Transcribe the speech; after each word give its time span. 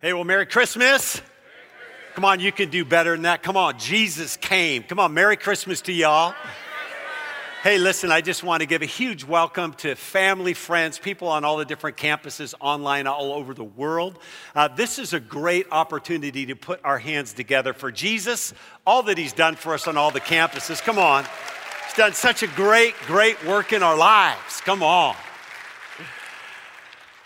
Hey, 0.00 0.12
well, 0.12 0.22
Merry 0.22 0.46
Christmas. 0.46 1.20
Come 2.14 2.24
on, 2.24 2.38
you 2.38 2.52
can 2.52 2.70
do 2.70 2.84
better 2.84 3.14
than 3.14 3.22
that. 3.22 3.42
Come 3.42 3.56
on, 3.56 3.80
Jesus 3.80 4.36
came. 4.36 4.84
Come 4.84 5.00
on, 5.00 5.12
Merry 5.12 5.36
Christmas 5.36 5.80
to 5.82 5.92
y'all. 5.92 6.36
Hey, 7.64 7.78
listen, 7.78 8.12
I 8.12 8.20
just 8.20 8.44
want 8.44 8.60
to 8.60 8.66
give 8.66 8.82
a 8.82 8.86
huge 8.86 9.24
welcome 9.24 9.72
to 9.78 9.96
family, 9.96 10.54
friends, 10.54 11.00
people 11.00 11.26
on 11.26 11.44
all 11.44 11.56
the 11.56 11.64
different 11.64 11.96
campuses 11.96 12.54
online 12.60 13.08
all 13.08 13.32
over 13.32 13.54
the 13.54 13.64
world. 13.64 14.20
Uh, 14.54 14.68
this 14.68 15.00
is 15.00 15.14
a 15.14 15.20
great 15.20 15.66
opportunity 15.72 16.46
to 16.46 16.54
put 16.54 16.78
our 16.84 17.00
hands 17.00 17.32
together 17.32 17.72
for 17.72 17.90
Jesus, 17.90 18.54
all 18.86 19.02
that 19.02 19.18
He's 19.18 19.32
done 19.32 19.56
for 19.56 19.74
us 19.74 19.88
on 19.88 19.96
all 19.96 20.12
the 20.12 20.20
campuses. 20.20 20.80
Come 20.80 21.00
on. 21.00 21.24
He's 21.86 21.96
done 21.96 22.12
such 22.12 22.44
a 22.44 22.46
great, 22.46 22.94
great 23.08 23.44
work 23.44 23.72
in 23.72 23.82
our 23.82 23.96
lives. 23.96 24.60
Come 24.60 24.84
on. 24.84 25.16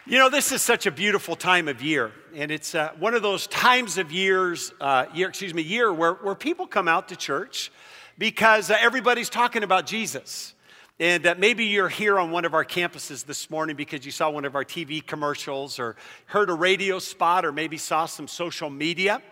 You 0.04 0.18
know, 0.18 0.28
this 0.28 0.50
is 0.50 0.62
such 0.62 0.86
a 0.86 0.90
beautiful 0.90 1.36
time 1.36 1.68
of 1.68 1.80
year, 1.80 2.10
and 2.34 2.50
it's 2.50 2.74
uh, 2.74 2.90
one 2.98 3.14
of 3.14 3.22
those 3.22 3.46
times 3.46 3.98
of 3.98 4.10
years, 4.10 4.72
uh, 4.80 5.06
year, 5.14 5.28
excuse 5.28 5.54
me, 5.54 5.62
year 5.62 5.92
where, 5.92 6.14
where 6.14 6.34
people 6.34 6.66
come 6.66 6.88
out 6.88 7.10
to 7.10 7.16
church 7.16 7.70
because 8.18 8.68
uh, 8.68 8.76
everybody's 8.80 9.30
talking 9.30 9.62
about 9.62 9.86
Jesus. 9.86 10.54
And 10.98 11.24
uh, 11.24 11.36
maybe 11.38 11.66
you're 11.66 11.88
here 11.88 12.18
on 12.18 12.32
one 12.32 12.44
of 12.44 12.52
our 12.52 12.64
campuses 12.64 13.24
this 13.24 13.48
morning 13.48 13.76
because 13.76 14.04
you 14.04 14.10
saw 14.10 14.28
one 14.28 14.44
of 14.44 14.56
our 14.56 14.64
TV 14.64 15.06
commercials 15.06 15.78
or 15.78 15.94
heard 16.26 16.50
a 16.50 16.54
radio 16.54 16.98
spot 16.98 17.44
or 17.44 17.52
maybe 17.52 17.78
saw 17.78 18.06
some 18.06 18.26
social 18.26 18.70
media. 18.70 19.22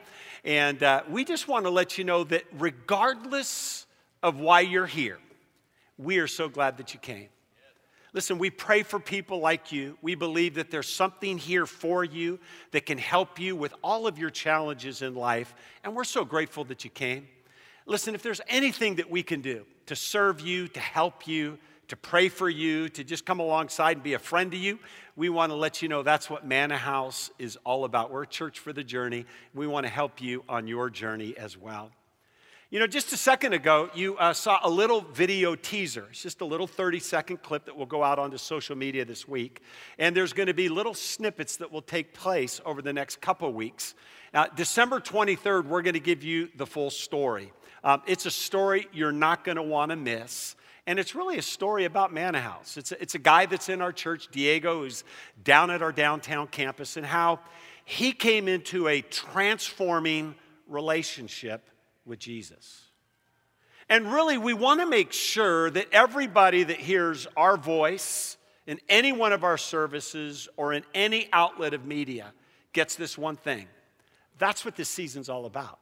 And 0.45 0.81
uh, 0.85 1.03
we 1.11 1.25
just 1.25 1.49
want 1.49 1.65
to 1.65 1.71
let 1.71 1.99
you 1.99 2.05
know 2.05 2.23
that 2.23 2.45
regardless 2.61 3.87
of 4.23 4.39
why 4.39 4.61
you're 4.61 4.87
here, 4.87 5.19
we 5.99 6.19
are 6.19 6.29
so 6.29 6.49
glad 6.49 6.77
that 6.77 6.95
you 6.95 7.01
came. 7.01 7.29
Listen, 8.13 8.39
we 8.39 8.51
pray 8.51 8.83
for 8.83 8.99
people 8.99 9.39
like 9.39 9.71
you. 9.71 9.97
We 10.03 10.15
believe 10.15 10.55
that 10.55 10.71
there's 10.71 10.89
something 10.89 11.39
here 11.39 11.67
for 11.67 12.05
you 12.05 12.41
that 12.73 12.85
can 12.85 12.99
help 12.99 13.39
you 13.39 13.55
with 13.55 13.73
all 13.83 14.07
of 14.07 14.19
your 14.19 14.31
challenges 14.31 15.03
in 15.03 15.15
life. 15.15 15.55
And 15.85 15.95
we're 15.95 16.05
so 16.05 16.25
grateful 16.25 16.65
that 16.65 16.85
you 16.85 16.91
came. 16.91 17.29
Listen, 17.87 18.15
if 18.15 18.23
there's 18.23 18.41
anything 18.49 18.97
that 18.97 19.11
we 19.11 19.23
can 19.23 19.41
do 19.41 19.65
to 19.87 19.95
serve 19.95 20.41
you, 20.41 20.69
to 20.69 20.81
help 20.81 21.27
you, 21.27 21.59
to 21.89 21.97
pray 21.97 22.29
for 22.29 22.49
you, 22.49 22.89
to 22.89 23.03
just 23.03 23.25
come 23.25 23.41
alongside 23.41 23.97
and 23.97 24.03
be 24.03 24.15
a 24.15 24.19
friend 24.19 24.51
to 24.53 24.57
you, 24.57 24.79
we 25.17 25.29
want 25.29 25.51
to 25.51 25.57
let 25.57 25.83
you 25.83 25.89
know 25.89 26.03
that's 26.03 26.31
what 26.31 26.47
Manna 26.47 26.77
House 26.77 27.31
is 27.39 27.59
all 27.65 27.85
about. 27.85 28.13
We're 28.13 28.23
a 28.23 28.29
church 28.29 28.59
for 28.59 28.73
the 28.73 28.85
journey. 28.85 29.27
We 29.55 29.67
want 29.67 29.87
to 29.87 29.91
help 29.93 30.21
you 30.21 30.45
on 30.49 30.67
your 30.67 30.89
journey 30.91 31.37
as 31.37 31.57
well. 31.57 31.91
You 32.73 32.79
know, 32.79 32.87
just 32.87 33.13
a 33.13 33.17
second 33.17 33.53
ago, 33.53 33.91
you 33.97 34.17
uh, 34.17 34.33
saw 34.33 34.61
a 34.63 34.71
little 34.71 35.01
video 35.01 35.57
teaser. 35.57 36.07
It's 36.11 36.23
just 36.23 36.41
a 36.41 36.45
little 36.45 36.69
30 36.69 37.01
second 37.01 37.43
clip 37.43 37.65
that 37.65 37.77
will 37.77 37.85
go 37.85 38.05
out 38.05 38.21
onto 38.21 38.39
social 38.39 38.77
media 38.77 39.05
this 39.05 39.27
week. 39.27 39.61
And 39.99 40.15
there's 40.15 40.33
going 40.33 40.47
to 40.47 40.55
be 40.55 40.69
little 40.69 40.95
snippets 40.95 41.57
that 41.57 41.73
will 41.73 41.83
take 41.83 42.15
place 42.15 42.61
over 42.65 42.81
the 42.81 42.93
next 42.93 43.21
couple 43.21 43.53
weeks. 43.53 43.97
Uh, 44.33 44.47
December 44.55 45.01
23rd, 45.01 45.67
we're 45.67 45.83
going 45.83 45.95
to 45.95 45.99
give 45.99 46.23
you 46.23 46.49
the 46.55 46.65
full 46.65 46.91
story. 46.91 47.53
Um, 47.83 48.03
it's 48.07 48.27
a 48.27 48.31
story 48.31 48.87
you're 48.93 49.11
not 49.11 49.43
going 49.43 49.57
to 49.57 49.65
want 49.65 49.91
to 49.91 49.97
miss. 49.97 50.55
And 50.87 51.01
it's 51.01 51.17
really 51.17 51.39
a 51.39 51.43
story 51.43 51.87
about 51.87 52.13
Manna 52.13 52.41
House. 52.41 52.77
It's 52.77 52.93
a, 52.93 53.03
it's 53.03 53.17
a 53.17 53.19
guy 53.19 53.47
that's 53.47 53.69
in 53.69 53.83
our 53.83 53.93
church, 53.93 54.29
Diego, 54.31 54.83
who's 54.83 55.03
down 55.43 55.73
at 55.73 55.83
our 55.83 55.91
downtown 55.91 56.47
campus, 56.47 56.97
and 56.97 57.05
how 57.05 57.41
he 57.85 58.13
came 58.13 58.47
into 58.47 58.87
a 58.87 59.01
transforming 59.01 60.37
relationship 60.69 61.69
with 62.11 62.19
Jesus. 62.19 62.83
And 63.89 64.13
really, 64.13 64.37
we 64.37 64.53
want 64.53 64.81
to 64.81 64.87
make 64.87 65.13
sure 65.13 65.71
that 65.71 65.87
everybody 65.93 66.63
that 66.63 66.77
hears 66.77 67.27
our 67.37 67.57
voice 67.57 68.37
in 68.67 68.79
any 68.89 69.13
one 69.13 69.33
of 69.33 69.43
our 69.43 69.57
services 69.57 70.49
or 70.57 70.75
in 70.75 70.85
any 70.95 71.29
outlet 71.33 71.73
of 71.73 71.87
media 71.87 72.33
gets 72.73 72.95
this 72.97 73.17
one 73.17 73.37
thing. 73.37 73.67
That's 74.39 74.65
what 74.65 74.77
this 74.77 74.89
season's 74.89 75.29
all 75.29 75.47
about. 75.47 75.79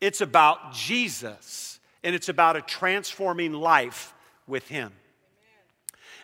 It's 0.00 0.20
about 0.20 0.72
Jesus, 0.72 1.80
and 2.04 2.14
it's 2.14 2.28
about 2.28 2.56
a 2.56 2.62
transforming 2.62 3.52
life 3.52 4.14
with 4.46 4.68
Him. 4.68 4.92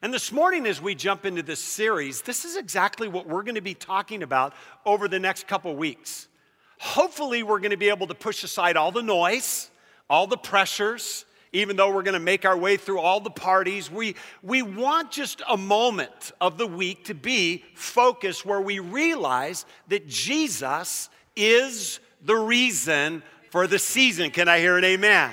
And 0.00 0.14
this 0.14 0.30
morning, 0.30 0.64
as 0.64 0.80
we 0.80 0.94
jump 0.94 1.26
into 1.26 1.42
this 1.42 1.60
series, 1.60 2.22
this 2.22 2.44
is 2.44 2.56
exactly 2.56 3.08
what 3.08 3.26
we're 3.26 3.42
going 3.42 3.56
to 3.56 3.60
be 3.60 3.74
talking 3.74 4.22
about 4.22 4.54
over 4.86 5.08
the 5.08 5.18
next 5.18 5.48
couple 5.48 5.74
weeks. 5.74 6.28
Hopefully, 6.81 7.43
we're 7.43 7.59
going 7.59 7.72
to 7.72 7.77
be 7.77 7.89
able 7.89 8.06
to 8.06 8.15
push 8.15 8.44
aside 8.44 8.77
all 8.77 8.93
the 8.93 9.03
noise, 9.03 9.71
all 10.09 10.27
the 10.27 10.37
pressures, 10.37 11.25
even 11.53 11.77
though 11.77 11.93
we're 11.93 12.03
going 12.03 12.15
to 12.15 12.21
make 12.21 12.44
our 12.44 12.56
way 12.56 12.77
through 12.77 13.00
all 13.00 13.21
the 13.21 13.31
parties. 13.31 13.91
We, 13.91 14.15
we 14.43 14.62
want 14.62 15.11
just 15.11 15.43
a 15.49 15.56
moment 15.56 16.33
of 16.41 16.59
the 16.59 16.66
week 16.66 17.05
to 17.06 17.15
be 17.15 17.65
focused 17.75 18.44
where 18.44 18.61
we 18.61 18.78
realize 18.78 19.65
that 19.89 20.06
Jesus 20.06 21.09
is 21.34 22.00
the 22.22 22.37
reason 22.37 23.22
for 23.50 23.66
the 23.66 23.78
season. 23.78 24.31
Can 24.31 24.49
I 24.49 24.59
hear 24.59 24.77
an 24.77 24.84
amen? 24.84 25.33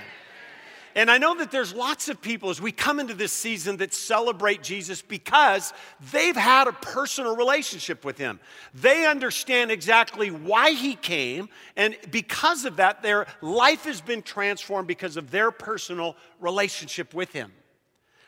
And 0.98 1.12
I 1.12 1.18
know 1.18 1.36
that 1.36 1.52
there's 1.52 1.74
lots 1.74 2.08
of 2.08 2.22
people 2.22 2.50
as 2.50 2.62
we 2.62 2.72
come 2.72 3.02
into 3.02 3.14
this 3.14 3.34
season 3.34 3.76
that 3.78 3.94
celebrate 3.94 4.64
Jesus 4.64 5.02
because 5.02 5.74
they've 6.14 6.36
had 6.36 6.70
a 6.70 6.72
personal 6.72 7.36
relationship 7.36 8.06
with 8.06 8.18
him. 8.18 8.40
They 8.74 9.06
understand 9.06 9.72
exactly 9.72 10.32
why 10.32 10.72
he 10.72 10.96
came, 10.96 11.50
and 11.76 11.98
because 12.12 12.64
of 12.64 12.78
that, 12.78 13.04
their 13.04 13.28
life 13.42 13.84
has 13.84 14.00
been 14.00 14.22
transformed 14.22 14.88
because 14.88 15.18
of 15.18 15.32
their 15.32 15.52
personal 15.52 16.16
relationship 16.40 17.14
with 17.14 17.34
him. 17.34 17.52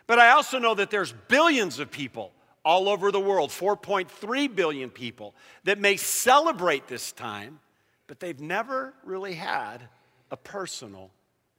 But 0.06 0.20
I 0.20 0.32
also 0.32 0.60
know 0.60 0.76
that 0.76 0.92
there's 0.92 1.14
billions 1.30 1.80
of 1.80 1.90
people 1.90 2.34
all 2.66 2.90
over 2.90 3.14
the 3.14 3.20
world, 3.20 3.50
4.3 3.50 4.54
billion 4.54 4.90
people, 4.90 5.36
that 5.64 5.80
may 5.80 5.96
celebrate 5.96 6.88
this 6.90 7.14
time, 7.14 7.60
but 8.08 8.20
they've 8.20 8.42
never 8.42 8.94
really 9.06 9.36
had 9.36 9.88
a 10.32 10.36
personal 10.36 11.12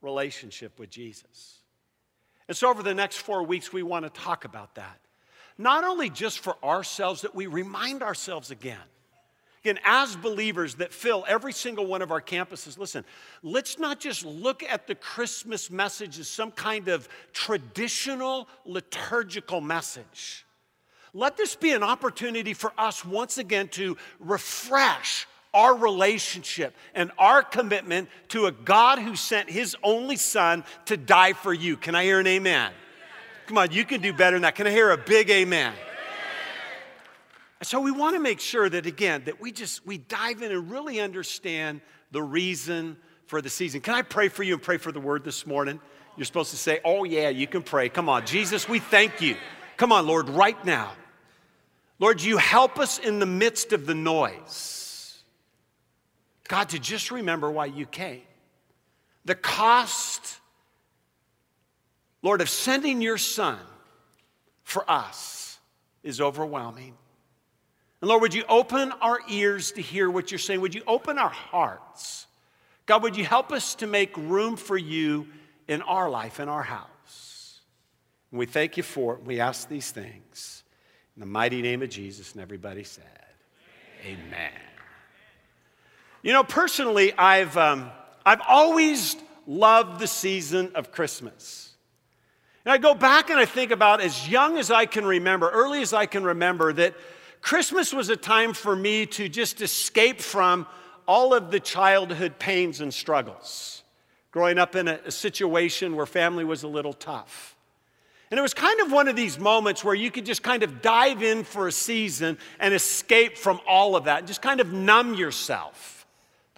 relationship 0.02 0.78
with 0.78 0.90
Jesus. 0.90 1.58
And 2.48 2.56
so, 2.56 2.70
over 2.70 2.82
the 2.82 2.94
next 2.94 3.18
four 3.18 3.42
weeks, 3.42 3.72
we 3.72 3.82
want 3.82 4.04
to 4.04 4.20
talk 4.20 4.44
about 4.44 4.74
that. 4.76 4.98
Not 5.58 5.84
only 5.84 6.08
just 6.08 6.38
for 6.38 6.56
ourselves, 6.64 7.22
that 7.22 7.34
we 7.34 7.46
remind 7.46 8.02
ourselves 8.02 8.50
again. 8.50 8.78
Again, 9.64 9.80
as 9.84 10.14
believers 10.14 10.76
that 10.76 10.92
fill 10.92 11.24
every 11.26 11.52
single 11.52 11.84
one 11.84 12.00
of 12.00 12.12
our 12.12 12.22
campuses, 12.22 12.78
listen, 12.78 13.04
let's 13.42 13.78
not 13.78 13.98
just 13.98 14.24
look 14.24 14.62
at 14.62 14.86
the 14.86 14.94
Christmas 14.94 15.68
message 15.70 16.18
as 16.18 16.28
some 16.28 16.52
kind 16.52 16.88
of 16.88 17.08
traditional 17.32 18.48
liturgical 18.64 19.60
message. 19.60 20.46
Let 21.12 21.36
this 21.36 21.56
be 21.56 21.72
an 21.72 21.82
opportunity 21.82 22.54
for 22.54 22.72
us 22.78 23.04
once 23.04 23.38
again 23.38 23.68
to 23.68 23.96
refresh 24.20 25.26
our 25.58 25.76
relationship 25.76 26.72
and 26.94 27.10
our 27.18 27.42
commitment 27.42 28.08
to 28.28 28.46
a 28.46 28.52
God 28.52 29.00
who 29.00 29.16
sent 29.16 29.50
his 29.50 29.76
only 29.82 30.14
son 30.14 30.62
to 30.84 30.96
die 30.96 31.32
for 31.32 31.52
you. 31.52 31.76
Can 31.76 31.96
I 31.96 32.04
hear 32.04 32.20
an 32.20 32.28
amen? 32.28 32.70
Come 33.48 33.58
on, 33.58 33.72
you 33.72 33.84
can 33.84 34.00
do 34.00 34.12
better 34.12 34.36
than 34.36 34.42
that. 34.42 34.54
Can 34.54 34.68
I 34.68 34.70
hear 34.70 34.92
a 34.92 34.96
big 34.96 35.30
amen? 35.30 35.72
So 37.62 37.80
we 37.80 37.90
want 37.90 38.14
to 38.14 38.20
make 38.20 38.38
sure 38.38 38.68
that 38.68 38.86
again 38.86 39.24
that 39.24 39.40
we 39.40 39.50
just 39.50 39.84
we 39.84 39.98
dive 39.98 40.42
in 40.42 40.52
and 40.52 40.70
really 40.70 41.00
understand 41.00 41.80
the 42.12 42.22
reason 42.22 42.96
for 43.26 43.42
the 43.42 43.50
season. 43.50 43.80
Can 43.80 43.94
I 43.94 44.02
pray 44.02 44.28
for 44.28 44.44
you 44.44 44.54
and 44.54 44.62
pray 44.62 44.76
for 44.76 44.92
the 44.92 45.00
word 45.00 45.24
this 45.24 45.44
morning? 45.44 45.80
You're 46.16 46.24
supposed 46.24 46.52
to 46.52 46.56
say, 46.56 46.78
"Oh 46.84 47.02
yeah, 47.02 47.30
you 47.30 47.48
can 47.48 47.64
pray." 47.64 47.88
Come 47.88 48.08
on, 48.08 48.24
Jesus, 48.26 48.68
we 48.68 48.78
thank 48.78 49.20
you. 49.20 49.36
Come 49.76 49.90
on, 49.90 50.06
Lord, 50.06 50.28
right 50.28 50.64
now. 50.64 50.92
Lord, 51.98 52.22
you 52.22 52.36
help 52.36 52.78
us 52.78 53.00
in 53.00 53.18
the 53.18 53.26
midst 53.26 53.72
of 53.72 53.86
the 53.86 53.94
noise. 53.94 54.77
God, 56.48 56.70
to 56.70 56.78
just 56.78 57.10
remember 57.10 57.50
why 57.50 57.66
you 57.66 57.86
came. 57.86 58.22
The 59.24 59.34
cost, 59.34 60.38
Lord, 62.22 62.40
of 62.40 62.48
sending 62.48 63.02
your 63.02 63.18
son 63.18 63.58
for 64.64 64.90
us 64.90 65.58
is 66.02 66.20
overwhelming. 66.20 66.94
And 68.00 68.08
Lord, 68.08 68.22
would 68.22 68.34
you 68.34 68.44
open 68.48 68.92
our 69.00 69.20
ears 69.28 69.72
to 69.72 69.82
hear 69.82 70.10
what 70.10 70.30
you're 70.30 70.38
saying? 70.38 70.60
Would 70.62 70.74
you 70.74 70.82
open 70.86 71.18
our 71.18 71.28
hearts? 71.28 72.26
God, 72.86 73.02
would 73.02 73.16
you 73.16 73.24
help 73.24 73.52
us 73.52 73.74
to 73.76 73.86
make 73.86 74.16
room 74.16 74.56
for 74.56 74.78
you 74.78 75.26
in 75.66 75.82
our 75.82 76.08
life, 76.08 76.40
in 76.40 76.48
our 76.48 76.62
house? 76.62 77.60
And 78.30 78.38
we 78.38 78.46
thank 78.46 78.76
you 78.76 78.82
for 78.82 79.14
it. 79.14 79.24
We 79.24 79.40
ask 79.40 79.68
these 79.68 79.90
things 79.90 80.62
in 81.16 81.20
the 81.20 81.26
mighty 81.26 81.60
name 81.60 81.82
of 81.82 81.90
Jesus. 81.90 82.32
And 82.32 82.40
everybody 82.40 82.84
said, 82.84 83.04
Amen. 84.06 84.22
Amen. 84.28 84.67
You 86.22 86.32
know, 86.32 86.42
personally, 86.42 87.16
I've, 87.16 87.56
um, 87.56 87.90
I've 88.26 88.40
always 88.46 89.16
loved 89.46 90.00
the 90.00 90.06
season 90.06 90.72
of 90.74 90.90
Christmas. 90.90 91.70
And 92.64 92.72
I 92.72 92.78
go 92.78 92.92
back 92.92 93.30
and 93.30 93.38
I 93.38 93.44
think 93.44 93.70
about 93.70 94.00
as 94.00 94.28
young 94.28 94.58
as 94.58 94.70
I 94.70 94.84
can 94.86 95.06
remember, 95.06 95.48
early 95.48 95.80
as 95.80 95.92
I 95.92 96.06
can 96.06 96.24
remember, 96.24 96.72
that 96.72 96.94
Christmas 97.40 97.92
was 97.92 98.08
a 98.08 98.16
time 98.16 98.52
for 98.52 98.74
me 98.74 99.06
to 99.06 99.28
just 99.28 99.62
escape 99.62 100.20
from 100.20 100.66
all 101.06 101.32
of 101.32 101.50
the 101.52 101.60
childhood 101.60 102.38
pains 102.38 102.80
and 102.80 102.92
struggles. 102.92 103.84
Growing 104.32 104.58
up 104.58 104.74
in 104.74 104.88
a, 104.88 105.00
a 105.06 105.10
situation 105.10 105.94
where 105.94 106.04
family 106.04 106.44
was 106.44 106.64
a 106.64 106.68
little 106.68 106.92
tough. 106.92 107.56
And 108.30 108.36
it 108.36 108.42
was 108.42 108.52
kind 108.52 108.80
of 108.80 108.92
one 108.92 109.08
of 109.08 109.16
these 109.16 109.38
moments 109.38 109.82
where 109.82 109.94
you 109.94 110.10
could 110.10 110.26
just 110.26 110.42
kind 110.42 110.62
of 110.62 110.82
dive 110.82 111.22
in 111.22 111.44
for 111.44 111.68
a 111.68 111.72
season 111.72 112.36
and 112.58 112.74
escape 112.74 113.38
from 113.38 113.60
all 113.66 113.96
of 113.96 114.04
that 114.04 114.18
and 114.18 114.26
just 114.26 114.42
kind 114.42 114.60
of 114.60 114.72
numb 114.72 115.14
yourself 115.14 115.97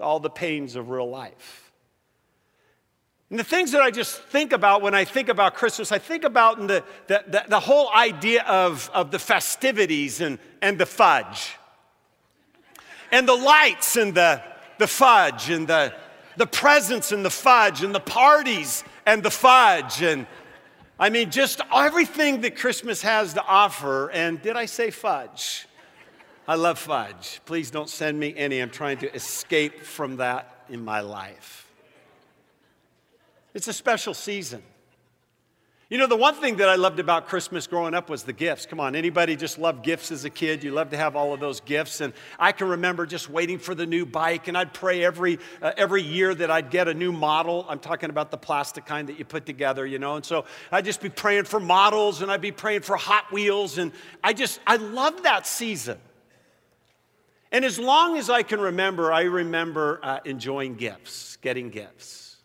to 0.01 0.05
all 0.05 0.19
the 0.19 0.31
pains 0.31 0.77
of 0.77 0.91
real 0.91 1.09
life. 1.09 1.73
And 3.29 3.39
the 3.39 3.45
things 3.45 3.71
that 3.73 3.81
I 3.81 3.91
just 3.91 4.21
think 4.25 4.53
about 4.53 4.83
when 4.83 4.95
I 4.95 5.05
think 5.05 5.29
about 5.29 5.55
Christmas, 5.55 5.93
I 5.93 5.99
think 5.99 6.25
about 6.25 6.59
the, 6.59 6.83
the, 7.07 7.25
the, 7.29 7.45
the 7.49 7.61
whole 7.61 7.93
idea 7.93 8.43
of, 8.43 8.91
of 8.93 9.13
the 9.13 9.19
festivities 9.19 10.21
and, 10.21 10.39
and 10.61 10.79
the 10.79 10.87
fudge, 10.87 11.53
and 13.13 13.29
the 13.29 13.35
lights 13.37 13.97
and 13.97 14.15
the, 14.15 14.43
the 14.79 14.89
fudge, 14.89 15.51
and 15.51 15.69
the, 15.69 15.95
the 16.37 16.47
presents 16.47 17.13
and 17.13 17.25
the 17.25 17.31
fudge, 17.31 17.85
and 17.85 17.95
the 17.95 18.01
parties 18.01 18.83
and 19.07 19.23
the 19.23 19.31
fudge, 19.31 20.03
and 20.03 20.27
I 20.99 21.09
mean, 21.09 21.31
just 21.31 21.63
everything 21.75 22.43
that 22.43 22.57
Christmas 22.57 23.01
has 23.03 23.33
to 23.33 23.43
offer. 23.43 24.11
And 24.11 24.43
did 24.43 24.57
I 24.57 24.67
say 24.67 24.91
fudge? 24.91 25.67
I 26.51 26.57
love 26.57 26.81
fudge. 26.81 27.41
Please 27.47 27.71
don't 27.71 27.89
send 27.89 28.19
me 28.19 28.35
any. 28.37 28.59
I'm 28.59 28.71
trying 28.71 28.99
to 28.99 29.15
escape 29.15 29.85
from 29.85 30.17
that 30.17 30.65
in 30.69 30.85
my 30.85 30.99
life. 30.99 31.71
It's 33.55 33.69
a 33.69 33.73
special 33.73 34.15
season. 34.15 34.61
You 35.91 35.99
know, 35.99 36.09
the 36.09 36.17
one 36.17 36.35
thing 36.35 36.57
that 36.57 36.69
I 36.69 36.75
loved 36.75 36.99
about 36.99 37.29
Christmas 37.29 37.69
growing 37.69 37.95
up 37.95 38.11
was 38.11 38.25
the 38.25 38.33
gifts. 38.33 38.67
Come 38.67 38.81
on, 38.81 38.97
anybody 38.97 39.37
just 39.37 39.61
loved 39.61 39.85
gifts 39.85 40.11
as 40.11 40.25
a 40.25 40.31
kid? 40.31 40.65
You 40.65 40.73
love 40.73 40.91
to 40.91 40.97
have 40.97 41.15
all 41.15 41.33
of 41.33 41.39
those 41.39 41.61
gifts. 41.61 42.01
And 42.01 42.13
I 42.37 42.51
can 42.51 42.67
remember 42.67 43.07
just 43.07 43.31
waiting 43.31 43.61
for 43.61 43.77
the 43.77 43.87
new 43.87 44.05
bike, 44.05 44.49
and 44.49 44.59
I'd 44.59 44.75
pray 44.75 45.05
every, 45.05 45.39
uh, 45.63 45.71
every 45.77 46.03
year 46.03 46.35
that 46.35 46.51
I'd 46.51 46.71
get 46.71 46.89
a 46.89 46.95
new 46.95 47.13
model. 47.13 47.65
I'm 47.69 47.79
talking 47.79 48.11
about 48.11 48.33
the 48.33 48.39
plastic 48.39 48.87
kind 48.87 49.09
that 49.09 49.21
you 49.21 49.25
put 49.25 49.47
together, 49.47 49.87
you 49.87 50.01
know. 50.01 50.17
And 50.17 50.25
so 50.25 50.47
I'd 50.73 50.85
just 50.85 51.01
be 51.01 51.11
praying 51.11 51.45
for 51.45 51.61
models, 51.61 52.23
and 52.23 52.31
I'd 52.33 52.41
be 52.41 52.51
praying 52.51 52.81
for 52.81 52.97
Hot 52.97 53.31
Wheels. 53.31 53.79
And 53.79 53.93
I 54.25 54.33
just, 54.33 54.59
I 54.67 54.79
love 54.79 55.23
that 55.23 55.47
season. 55.47 55.97
And 57.53 57.65
as 57.65 57.79
long 57.79 58.17
as 58.17 58.31
I 58.31 58.43
can 58.43 58.61
remember, 58.61 59.13
I 59.13 59.23
remember 59.23 59.99
uh, 60.03 60.21
enjoying 60.25 60.77
gifts, 60.77 61.37
getting 61.39 61.71
gifts. 61.71 62.37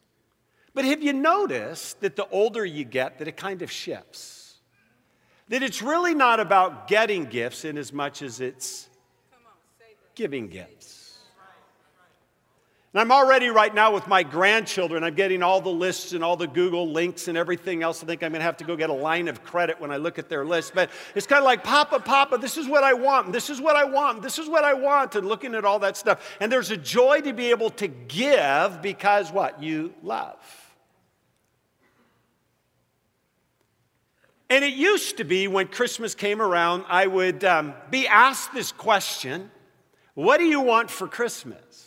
But 0.74 0.86
have 0.86 1.02
you 1.02 1.13
noticed 1.13 2.02
that 2.02 2.16
the 2.16 2.28
older 2.30 2.66
you 2.66 2.84
get, 2.84 3.19
that 3.19 3.28
it 3.28 3.38
kind 3.38 3.62
of 3.62 3.72
shifts? 3.72 4.56
That 5.50 5.62
it's 5.62 5.81
really 5.81 6.16
not 6.16 6.40
about 6.40 6.88
getting 6.88 7.25
gifts 7.25 7.66
in 7.66 7.78
as 7.78 7.94
much 7.94 8.22
as 8.22 8.42
it's 8.42 8.90
giving 10.16 10.48
gifts. 10.48 10.94
And 12.95 13.01
I'm 13.01 13.12
already 13.12 13.50
right 13.50 13.75
now 13.75 13.94
with 13.94 14.07
my 14.07 14.24
grandchildren. 14.24 15.03
I'm 15.03 15.15
getting 15.15 15.44
all 15.44 15.59
the 15.59 15.69
lists 15.69 16.13
and 16.13 16.24
all 16.24 16.38
the 16.38 16.47
Google 16.47 16.89
links 16.89 17.27
and 17.27 17.38
everything 17.38 17.83
else. 17.83 18.01
I 18.01 18.06
think 18.06 18.24
I'm 18.24 18.31
going 18.31 18.39
to 18.39 18.45
have 18.45 18.56
to 18.56 18.63
go 18.63 18.77
get 18.77 18.89
a 18.89 18.94
line 18.94 19.27
of 19.27 19.44
credit 19.44 19.81
when 19.81 19.92
I 19.92 19.97
look 19.97 20.18
at 20.18 20.30
their 20.30 20.45
list. 20.45 20.74
But 20.74 20.89
it's 21.13 21.27
kind 21.27 21.39
of 21.39 21.44
like, 21.44 21.62
Papa, 21.62 22.00
Papa, 22.00 22.38
this 22.38 22.56
is 22.56 22.69
what 22.69 22.86
I 22.86 22.94
want. 22.94 23.33
This 23.33 23.50
is 23.50 23.59
what 23.59 23.75
I 23.75 23.83
want. 23.83 24.21
This 24.21 24.39
is 24.39 24.47
what 24.47 24.63
I 24.63 24.74
want. 24.74 25.13
And 25.15 25.27
looking 25.27 25.56
at 25.56 25.65
all 25.65 25.77
that 25.80 25.97
stuff. 25.97 26.38
And 26.39 26.50
there's 26.50 26.71
a 26.71 26.77
joy 26.77 27.19
to 27.19 27.33
be 27.33 27.50
able 27.50 27.69
to 27.71 27.89
give 27.89 28.81
because 28.81 29.30
what? 29.30 29.62
You 29.62 29.94
love. 30.01 30.38
And 34.50 34.63
it 34.63 34.74
used 34.74 35.18
to 35.18 35.25
be 35.25 35.50
when 35.50 35.68
Christmas 35.68 36.15
came 36.15 36.41
around, 36.41 36.86
I 36.88 37.07
would 37.07 37.44
um, 37.44 37.74
be 37.91 38.07
asked 38.07 38.53
this 38.53 38.71
question 38.71 39.51
What 40.13 40.38
do 40.38 40.45
you 40.45 40.62
want 40.62 40.89
for 40.89 41.09
Christmas? 41.09 41.85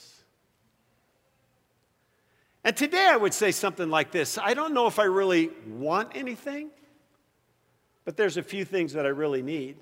And 2.64 2.76
today 2.76 3.06
I 3.08 3.16
would 3.16 3.34
say 3.34 3.50
something 3.50 3.88
like 3.88 4.10
this 4.10 4.38
I 4.38 4.54
don't 4.54 4.74
know 4.74 4.86
if 4.86 4.98
I 4.98 5.04
really 5.04 5.50
want 5.66 6.12
anything, 6.14 6.70
but 8.04 8.16
there's 8.16 8.36
a 8.36 8.42
few 8.42 8.64
things 8.64 8.92
that 8.94 9.06
I 9.06 9.10
really 9.10 9.42
need. 9.42 9.76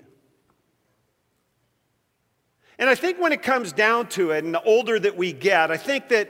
And 2.79 2.89
I 2.89 2.95
think 2.95 3.19
when 3.19 3.31
it 3.31 3.41
comes 3.41 3.73
down 3.73 4.07
to 4.09 4.31
it, 4.31 4.43
and 4.43 4.53
the 4.53 4.61
older 4.61 4.99
that 4.99 5.17
we 5.17 5.33
get, 5.33 5.71
I 5.71 5.77
think 5.77 6.09
that 6.09 6.29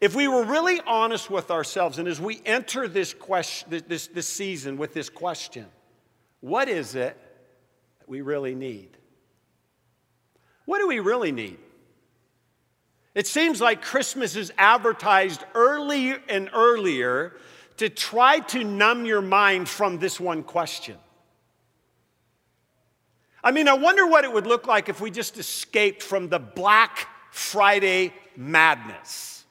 if 0.00 0.14
we 0.14 0.28
were 0.28 0.44
really 0.44 0.80
honest 0.86 1.30
with 1.30 1.50
ourselves, 1.50 1.98
and 1.98 2.08
as 2.08 2.20
we 2.20 2.42
enter 2.44 2.88
this, 2.88 3.14
question, 3.14 3.84
this, 3.86 4.08
this 4.08 4.28
season 4.28 4.76
with 4.76 4.92
this 4.92 5.08
question, 5.08 5.66
what 6.40 6.68
is 6.68 6.94
it 6.96 7.16
that 8.00 8.08
we 8.08 8.20
really 8.20 8.54
need? 8.54 8.96
What 10.64 10.80
do 10.80 10.88
we 10.88 10.98
really 10.98 11.32
need? 11.32 11.58
It 13.16 13.26
seems 13.26 13.62
like 13.62 13.80
Christmas 13.80 14.36
is 14.36 14.52
advertised 14.58 15.42
earlier 15.54 16.20
and 16.28 16.50
earlier 16.52 17.34
to 17.78 17.88
try 17.88 18.40
to 18.40 18.62
numb 18.62 19.06
your 19.06 19.22
mind 19.22 19.70
from 19.70 19.98
this 19.98 20.20
one 20.20 20.42
question. 20.42 20.98
I 23.42 23.52
mean, 23.52 23.68
I 23.68 23.72
wonder 23.72 24.06
what 24.06 24.24
it 24.24 24.32
would 24.34 24.46
look 24.46 24.66
like 24.66 24.90
if 24.90 25.00
we 25.00 25.10
just 25.10 25.38
escaped 25.38 26.02
from 26.02 26.28
the 26.28 26.38
Black 26.38 27.08
Friday 27.30 28.12
madness, 28.36 29.46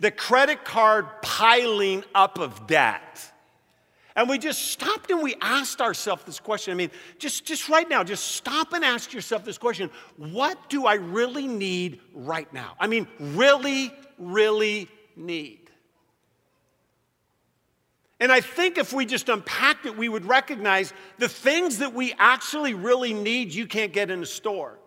the 0.00 0.10
credit 0.10 0.64
card 0.64 1.04
piling 1.20 2.02
up 2.14 2.38
of 2.38 2.66
debt 2.66 3.30
and 4.16 4.30
we 4.30 4.38
just 4.38 4.70
stopped 4.70 5.10
and 5.10 5.22
we 5.22 5.36
asked 5.42 5.82
ourselves 5.82 6.24
this 6.24 6.40
question. 6.40 6.72
I 6.72 6.74
mean, 6.74 6.90
just, 7.18 7.44
just 7.44 7.68
right 7.68 7.88
now, 7.88 8.02
just 8.02 8.24
stop 8.28 8.72
and 8.72 8.82
ask 8.82 9.12
yourself 9.12 9.44
this 9.44 9.58
question 9.58 9.90
What 10.16 10.70
do 10.70 10.86
I 10.86 10.94
really 10.94 11.46
need 11.46 12.00
right 12.14 12.50
now? 12.52 12.74
I 12.80 12.86
mean, 12.86 13.06
really, 13.20 13.92
really 14.18 14.88
need. 15.14 15.60
And 18.18 18.32
I 18.32 18.40
think 18.40 18.78
if 18.78 18.94
we 18.94 19.04
just 19.04 19.28
unpacked 19.28 19.84
it, 19.84 19.98
we 19.98 20.08
would 20.08 20.24
recognize 20.24 20.94
the 21.18 21.28
things 21.28 21.78
that 21.78 21.92
we 21.92 22.14
actually 22.18 22.72
really 22.72 23.12
need, 23.12 23.52
you 23.52 23.66
can't 23.66 23.92
get 23.92 24.10
in 24.10 24.22
a 24.22 24.26
store. 24.26 24.78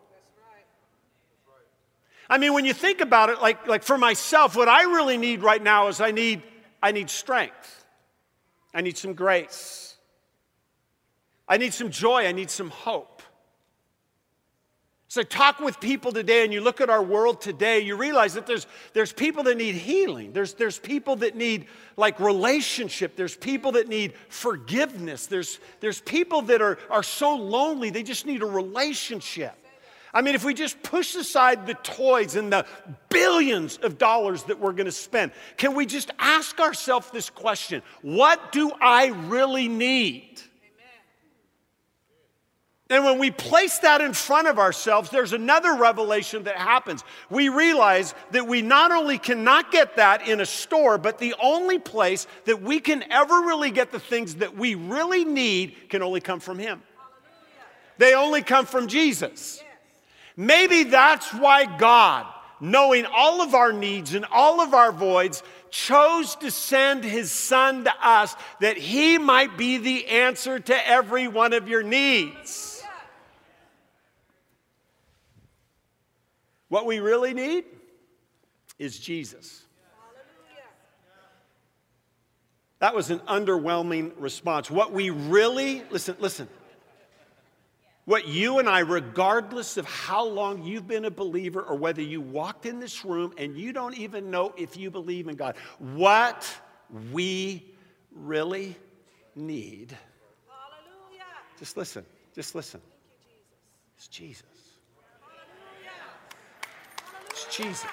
I 2.31 2.39
mean, 2.39 2.53
when 2.53 2.65
you 2.65 2.73
think 2.73 3.01
about 3.01 3.29
it, 3.29 3.39
like, 3.39 3.67
like 3.67 3.83
for 3.83 3.97
myself, 3.97 4.55
what 4.55 4.67
I 4.67 4.83
really 4.83 5.17
need 5.17 5.43
right 5.43 5.61
now 5.61 5.87
is 5.87 6.01
I 6.01 6.09
need, 6.09 6.41
I 6.81 6.91
need 6.91 7.11
strength. 7.11 7.78
I 8.74 8.81
need 8.81 8.98
some 8.98 9.13
grace. 9.13 9.95
I 11.48 11.57
need 11.57 11.74
some 11.74 11.89
joy. 11.89 12.27
I 12.27 12.31
need 12.31 12.50
some 12.50 12.69
hope. 12.69 13.24
So, 15.12 15.24
talk 15.24 15.60
with 15.60 15.80
people 15.80 16.12
today, 16.12 16.44
and 16.44 16.54
you 16.54 16.62
look 16.62 16.81
at 16.81 16.89
our 16.92 17.01
world 17.01 17.42
today, 17.42 17.80
you 17.80 17.95
realize 17.95 18.36
that 18.36 18.45
there's, 18.45 18.68
there's 18.94 19.12
people 19.12 19.42
that 19.45 19.57
need 19.57 19.74
healing. 19.74 20.33
There's, 20.33 20.54
there's 20.54 20.77
people 20.77 21.16
that 21.18 21.36
need 21.36 21.66
like 21.98 22.19
relationship. 22.19 23.16
There's 23.16 23.36
people 23.36 23.71
that 23.71 23.88
need 23.88 24.13
forgiveness. 24.30 25.25
There's, 25.25 25.60
there's 25.80 26.00
people 26.00 26.44
that 26.44 26.62
are, 26.62 26.77
are 26.92 27.01
so 27.01 27.36
lonely, 27.36 27.89
they 27.89 28.04
just 28.04 28.27
need 28.27 28.44
a 28.44 28.45
relationship. 28.45 29.56
I 30.13 30.21
mean, 30.21 30.33
if 30.33 30.44
we 30.44 30.53
just 30.53 30.81
push 30.81 31.15
aside 31.15 31.67
the 31.67 31.75
toys 31.75 32.35
and 32.35 32.51
the 32.51 32.65
billions 33.09 33.77
of 33.77 33.97
dollars 33.97 34.44
that 34.44 34.59
we're 34.59 34.73
going 34.73 34.85
to 34.85 34.92
spend, 34.92 35.31
can 35.57 35.75
we 35.75 35.85
just 35.85 36.11
ask 36.18 36.59
ourselves 36.59 37.09
this 37.11 37.30
question 37.30 37.83
What 38.01 38.51
do 38.51 38.71
I 38.81 39.07
really 39.07 39.68
need? 39.68 40.42
And 42.92 43.06
when 43.06 43.19
we 43.19 43.30
place 43.30 43.78
that 43.80 44.01
in 44.01 44.13
front 44.13 44.47
of 44.47 44.57
ourselves, 44.57 45.11
there's 45.11 45.33
another 45.33 45.75
revelation 45.75 46.45
that 46.45 46.56
happens. 46.56 47.04
We 47.30 47.49
realize 47.49 48.16
that 48.31 48.47
we 48.47 48.63
not 48.63 48.92
only 48.92 49.19
cannot 49.19 49.71
get 49.71 49.97
that 49.97 50.28
in 50.28 50.42
a 50.42 50.45
store, 50.45 50.97
but 50.97 51.19
the 51.19 51.35
only 51.39 51.78
place 51.78 52.25
that 52.45 52.63
we 52.63 52.80
can 52.80 53.04
ever 53.11 53.42
really 53.42 53.69
get 53.69 53.92
the 53.92 53.99
things 53.99 54.35
that 54.35 54.56
we 54.56 54.73
really 54.73 55.23
need 55.23 55.75
can 55.89 56.01
only 56.01 56.19
come 56.19 56.39
from 56.39 56.57
Him. 56.57 56.81
They 57.99 58.16
only 58.16 58.42
come 58.42 58.66
from 58.66 58.87
Jesus. 58.87 59.61
Maybe 60.39 60.85
that's 60.85 61.33
why 61.33 61.65
God, 61.65 62.25
knowing 62.61 63.05
all 63.05 63.41
of 63.41 63.53
our 63.53 63.73
needs 63.73 64.13
and 64.13 64.23
all 64.31 64.61
of 64.61 64.73
our 64.73 64.93
voids, 64.93 65.43
chose 65.69 66.37
to 66.37 66.49
send 66.49 67.03
his 67.03 67.29
son 67.29 67.83
to 67.83 67.91
us 68.01 68.37
that 68.61 68.77
he 68.77 69.17
might 69.17 69.57
be 69.57 69.79
the 69.79 70.07
answer 70.07 70.57
to 70.57 70.87
every 70.87 71.27
one 71.27 71.51
of 71.51 71.67
your 71.67 71.83
needs. 71.83 72.81
What 76.69 76.85
we 76.85 76.99
really 76.99 77.33
need 77.33 77.65
is 78.77 78.97
Jesus. 78.97 79.65
That 82.79 82.95
was 82.95 83.09
an 83.09 83.19
underwhelming 83.27 84.13
response. 84.17 84.71
What 84.71 84.93
we 84.93 85.09
really, 85.09 85.83
listen, 85.91 86.15
listen, 86.17 86.47
what 88.09 88.28
you 88.28 88.57
and 88.57 88.68
I, 88.68 88.80
regardless 88.80 89.78
of 89.78 89.85
how 89.85 90.25
long 90.25 90.63
you've 90.63 90.87
been 90.87 91.06
a 91.06 91.11
believer 91.11 91.61
or 91.61 91.75
whether 91.75 92.01
you 92.01 92.21
walked 92.21 92.66
in 92.66 92.80
this 92.80 93.06
room 93.06 93.31
and 93.37 93.56
you 93.56 93.71
don't 93.71 93.95
even 93.99 94.31
know 94.31 94.51
if 94.57 94.75
you 94.78 94.89
believe 94.89 95.28
in 95.28 95.35
God, 95.35 95.56
what 95.78 96.51
we 97.13 97.63
really 98.11 98.75
need. 99.35 99.95
Hallelujah. 100.47 101.23
Just 101.59 101.78
listen, 101.78 102.04
just 102.33 102.56
listen. 102.56 102.81
It's 103.95 104.07
Jesus. 104.07 104.44
It's 107.30 107.56
Jesus. 107.56 107.85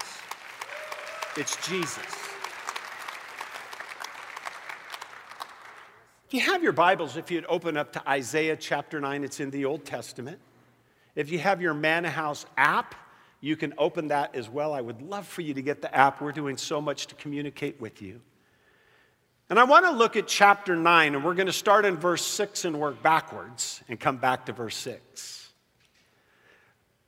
It's 1.37 1.68
Jesus. 1.68 2.25
If 6.26 6.35
you 6.35 6.40
have 6.40 6.61
your 6.61 6.73
Bibles, 6.73 7.16
if 7.16 7.30
you'd 7.30 7.47
open 7.49 7.76
up 7.76 7.92
to 7.92 8.09
Isaiah 8.09 8.56
chapter 8.56 9.00
9, 9.00 9.23
it's 9.23 9.38
in 9.38 9.50
the 9.50 9.64
Old 9.64 9.85
Testament. 9.85 10.40
If 11.14 11.30
you 11.30 11.38
have 11.38 11.62
your 11.62 11.73
Manna 11.73 12.11
House 12.11 12.47
app, 12.56 12.97
you 13.40 13.54
can 13.54 13.73
open 13.78 14.09
that 14.09 14.35
as 14.35 14.49
well. 14.49 14.73
I 14.75 14.80
would 14.80 15.02
love 15.02 15.25
for 15.25 15.42
you 15.42 15.54
to 15.54 15.62
get 15.62 15.83
the 15.83 15.95
app. 15.95 16.21
We're 16.21 16.33
doing 16.33 16.56
so 16.56 16.80
much 16.80 17.06
to 17.06 17.14
communicate 17.14 17.80
with 17.80 18.02
you. 18.02 18.21
And 19.49 19.56
I 19.56 19.62
want 19.62 19.87
to 19.87 19.92
look 19.92 20.16
at 20.16 20.26
chapter 20.26 20.75
9, 20.75 21.14
and 21.14 21.25
we're 21.25 21.35
going 21.35 21.47
to 21.47 21.52
start 21.52 21.85
in 21.85 21.97
verse 21.97 22.26
6 22.26 22.64
and 22.64 22.80
work 22.80 23.00
backwards 23.04 23.80
and 23.88 24.00
come 24.00 24.16
back 24.16 24.47
to 24.47 24.52
verse 24.52 24.76
6. 24.78 25.52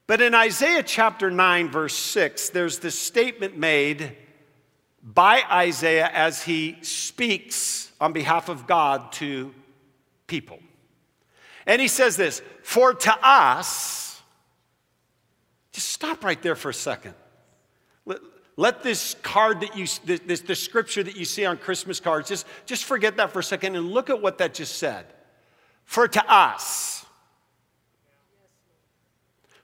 But 0.06 0.20
in 0.20 0.32
Isaiah 0.32 0.84
chapter 0.84 1.28
9, 1.28 1.70
verse 1.70 1.98
6, 1.98 2.50
there's 2.50 2.78
this 2.78 2.96
statement 2.96 3.58
made 3.58 4.16
by 5.14 5.42
Isaiah 5.50 6.10
as 6.12 6.42
he 6.42 6.76
speaks 6.82 7.90
on 7.98 8.12
behalf 8.12 8.50
of 8.50 8.66
God 8.66 9.10
to 9.12 9.54
people. 10.26 10.58
And 11.66 11.80
he 11.80 11.88
says 11.88 12.16
this 12.16 12.42
For 12.62 12.92
to 12.92 13.26
us, 13.26 14.20
just 15.72 15.88
stop 15.88 16.24
right 16.24 16.40
there 16.42 16.54
for 16.54 16.68
a 16.68 16.74
second. 16.74 17.14
Let, 18.04 18.18
let 18.56 18.82
this 18.82 19.14
card 19.22 19.60
that 19.60 19.76
you, 19.76 19.86
this, 20.04 20.40
the 20.40 20.54
scripture 20.54 21.02
that 21.02 21.16
you 21.16 21.24
see 21.24 21.46
on 21.46 21.56
Christmas 21.56 22.00
cards, 22.00 22.28
just, 22.28 22.46
just 22.66 22.84
forget 22.84 23.16
that 23.16 23.32
for 23.32 23.38
a 23.38 23.44
second 23.44 23.76
and 23.76 23.90
look 23.90 24.10
at 24.10 24.20
what 24.20 24.38
that 24.38 24.52
just 24.52 24.76
said. 24.76 25.06
For 25.84 26.06
to 26.06 26.32
us, 26.32 27.06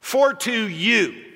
for 0.01 0.33
to 0.33 0.69
you. 0.69 1.34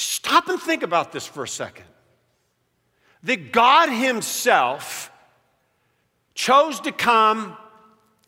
Stop 0.00 0.48
and 0.48 0.58
think 0.58 0.82
about 0.82 1.12
this 1.12 1.26
for 1.26 1.44
a 1.44 1.48
second. 1.48 1.84
That 3.24 3.52
God 3.52 3.90
Himself 3.90 5.12
chose 6.34 6.80
to 6.80 6.92
come 6.92 7.54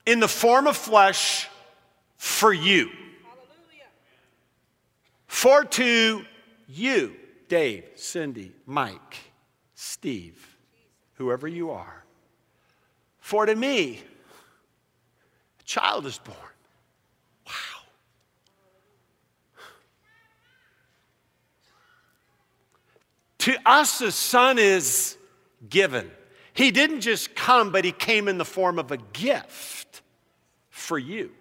in 0.05 0.21
the 0.21 0.29
form 0.29 0.67
of 0.67 0.77
flesh 0.77 1.49
for 2.19 2.53
you. 2.53 2.91
For 5.27 5.65
to 5.65 6.27
you, 6.69 7.17
Dave, 7.49 7.85
Cindy, 7.95 8.53
Mike, 8.67 9.33
Steve, 9.75 10.59
whoever 11.15 11.49
you 11.49 11.71
are. 11.71 12.05
For 13.19 13.47
to 13.47 13.57
me, 13.57 14.03
a 15.59 15.63
child 15.65 16.05
is 16.05 16.19
born. 16.19 16.37
To 23.43 23.59
us, 23.67 24.01
a 24.01 24.13
son 24.13 24.57
is 24.57 25.17
given. 25.69 26.09
He 26.55 26.71
didn't 26.71 27.01
just 27.01 27.35
come, 27.35 27.73
but 27.73 27.85
he 27.85 27.91
came 27.91 28.29
in 28.29 28.39
the 28.39 28.45
form 28.45 28.79
of 28.79 28.93
a 28.93 28.99
gift 28.99 30.01
for 30.71 30.97
you. 30.97 31.33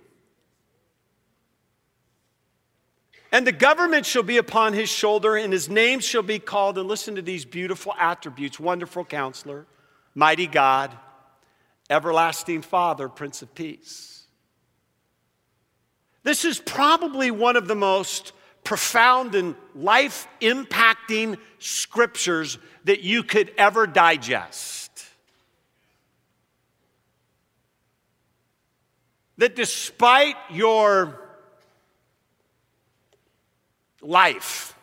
And 3.32 3.46
the 3.46 3.52
government 3.52 4.08
shall 4.08 4.24
be 4.24 4.38
upon 4.38 4.74
his 4.74 4.90
shoulder, 4.90 5.36
and 5.36 5.54
his 5.54 5.70
name 5.70 6.00
shall 6.00 6.24
be 6.24 6.40
called. 6.40 6.80
And 6.80 6.88
listen 6.88 7.14
to 7.18 7.22
these 7.22 7.46
beautiful 7.46 7.94
attributes 8.00 8.60
Wonderful 8.60 9.06
counselor, 9.06 9.68
mighty 10.16 10.48
God, 10.48 10.98
everlasting 11.88 12.64
Father, 12.64 13.10
Prince 13.10 13.44
of 13.44 13.54
Peace. 13.54 14.24
This 16.24 16.46
is 16.46 16.60
probably 16.60 17.30
one 17.30 17.56
of 17.56 17.68
the 17.68 17.76
most 17.76 18.34
profound 18.64 19.36
and 19.36 19.56
life 19.76 20.28
impacting 20.40 21.38
scriptures 21.60 22.58
that 22.84 23.02
you 23.02 23.24
could 23.24 23.52
ever 23.58 23.88
digest. 23.88 25.06
That 29.38 29.56
despite 29.56 30.36
your 30.52 31.20
life, 34.02 34.76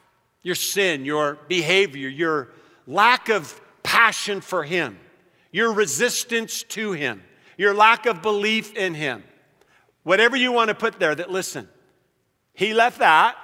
your 0.43 0.55
sin, 0.55 1.05
your 1.05 1.39
behavior, 1.49 2.09
your 2.09 2.49
lack 2.87 3.29
of 3.29 3.61
passion 3.83 4.41
for 4.41 4.65
Him, 4.65 4.99
your 5.53 5.73
resistance 5.73 6.63
to 6.65 6.93
Him, 6.93 7.23
your 7.57 7.75
lack 7.75 8.07
of 8.07 8.23
belief 8.23 8.75
in 8.75 8.95
Him, 8.95 9.23
whatever 10.03 10.37
you 10.37 10.53
want 10.53 10.69
to 10.69 10.75
put 10.75 10.99
there, 10.99 11.15
that 11.15 11.31
listen, 11.31 11.69
He 12.53 12.75
left 12.75 12.99
that 12.99 13.37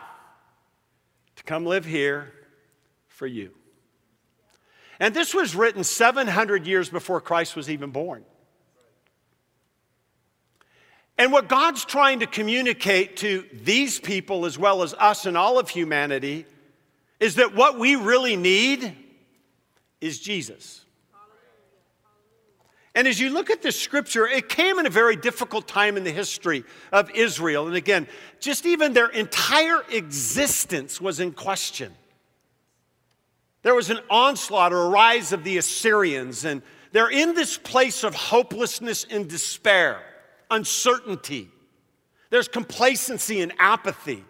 come 1.42 1.66
live 1.66 1.84
here 1.84 2.32
for 3.08 3.26
you. 3.26 3.50
And 5.00 5.14
this 5.14 5.34
was 5.34 5.54
written 5.56 5.82
700 5.82 6.66
years 6.66 6.88
before 6.88 7.20
Christ 7.20 7.56
was 7.56 7.68
even 7.68 7.90
born. 7.90 8.24
And 11.16 11.32
what 11.32 11.48
God's 11.48 11.84
trying 11.84 12.20
to 12.20 12.26
communicate 12.26 13.18
to 13.18 13.44
these 13.52 14.00
people, 14.00 14.46
as 14.46 14.58
well 14.58 14.82
as 14.82 14.94
us 14.94 15.26
and 15.26 15.36
all 15.36 15.58
of 15.58 15.68
humanity, 15.68 16.44
is 17.20 17.36
that 17.36 17.54
what 17.54 17.78
we 17.78 17.96
really 17.96 18.36
need 18.36 18.96
is 20.00 20.18
Jesus. 20.18 20.83
And 22.94 23.08
as 23.08 23.18
you 23.18 23.30
look 23.30 23.50
at 23.50 23.60
this 23.60 23.80
scripture, 23.80 24.26
it 24.26 24.48
came 24.48 24.78
in 24.78 24.86
a 24.86 24.90
very 24.90 25.16
difficult 25.16 25.66
time 25.66 25.96
in 25.96 26.04
the 26.04 26.12
history 26.12 26.64
of 26.92 27.10
Israel. 27.10 27.66
And 27.66 27.74
again, 27.74 28.06
just 28.38 28.66
even 28.66 28.92
their 28.92 29.08
entire 29.08 29.82
existence 29.90 31.00
was 31.00 31.18
in 31.18 31.32
question. 31.32 31.92
There 33.62 33.74
was 33.74 33.90
an 33.90 33.98
onslaught 34.10 34.72
or 34.72 34.82
a 34.82 34.88
rise 34.90 35.32
of 35.32 35.42
the 35.42 35.56
Assyrians, 35.56 36.44
and 36.44 36.62
they're 36.92 37.10
in 37.10 37.34
this 37.34 37.58
place 37.58 38.04
of 38.04 38.14
hopelessness 38.14 39.06
and 39.10 39.28
despair, 39.28 40.00
uncertainty. 40.50 41.48
There's 42.30 42.46
complacency 42.46 43.40
and 43.40 43.52
apathy. 43.58 44.24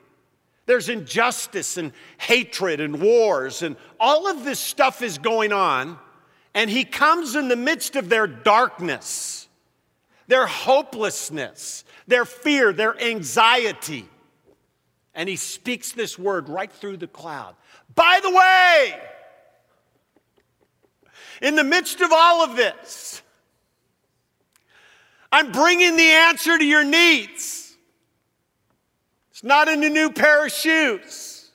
There's 0.66 0.88
injustice 0.88 1.76
and 1.76 1.92
hatred 2.16 2.80
and 2.80 3.02
wars, 3.02 3.62
and 3.62 3.76
all 4.00 4.26
of 4.30 4.44
this 4.44 4.58
stuff 4.58 5.02
is 5.02 5.18
going 5.18 5.52
on 5.52 5.98
and 6.54 6.70
he 6.70 6.84
comes 6.84 7.34
in 7.34 7.48
the 7.48 7.56
midst 7.56 7.96
of 7.96 8.08
their 8.08 8.26
darkness, 8.26 9.48
their 10.28 10.46
hopelessness, 10.46 11.84
their 12.06 12.24
fear, 12.24 12.72
their 12.72 13.00
anxiety. 13.02 14.08
And 15.14 15.28
he 15.28 15.36
speaks 15.36 15.92
this 15.92 16.18
word 16.18 16.48
right 16.48 16.72
through 16.72 16.98
the 16.98 17.06
cloud. 17.06 17.56
By 17.94 18.20
the 18.22 18.30
way, 18.30 19.00
in 21.42 21.56
the 21.56 21.64
midst 21.64 22.00
of 22.00 22.10
all 22.12 22.42
of 22.44 22.56
this, 22.56 23.20
I'm 25.30 25.50
bringing 25.50 25.96
the 25.96 26.10
answer 26.10 26.56
to 26.56 26.64
your 26.64 26.84
needs. 26.84 27.76
It's 29.30 29.42
not 29.42 29.66
in 29.66 29.82
a 29.82 29.88
new 29.88 30.10
pair 30.10 30.46
of 30.46 30.52
shoes. 30.52 31.50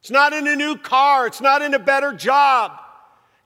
It's 0.00 0.10
not 0.10 0.32
in 0.32 0.48
a 0.48 0.56
new 0.56 0.76
car. 0.76 1.28
It's 1.28 1.40
not 1.40 1.62
in 1.62 1.74
a 1.74 1.78
better 1.78 2.12
job. 2.12 2.81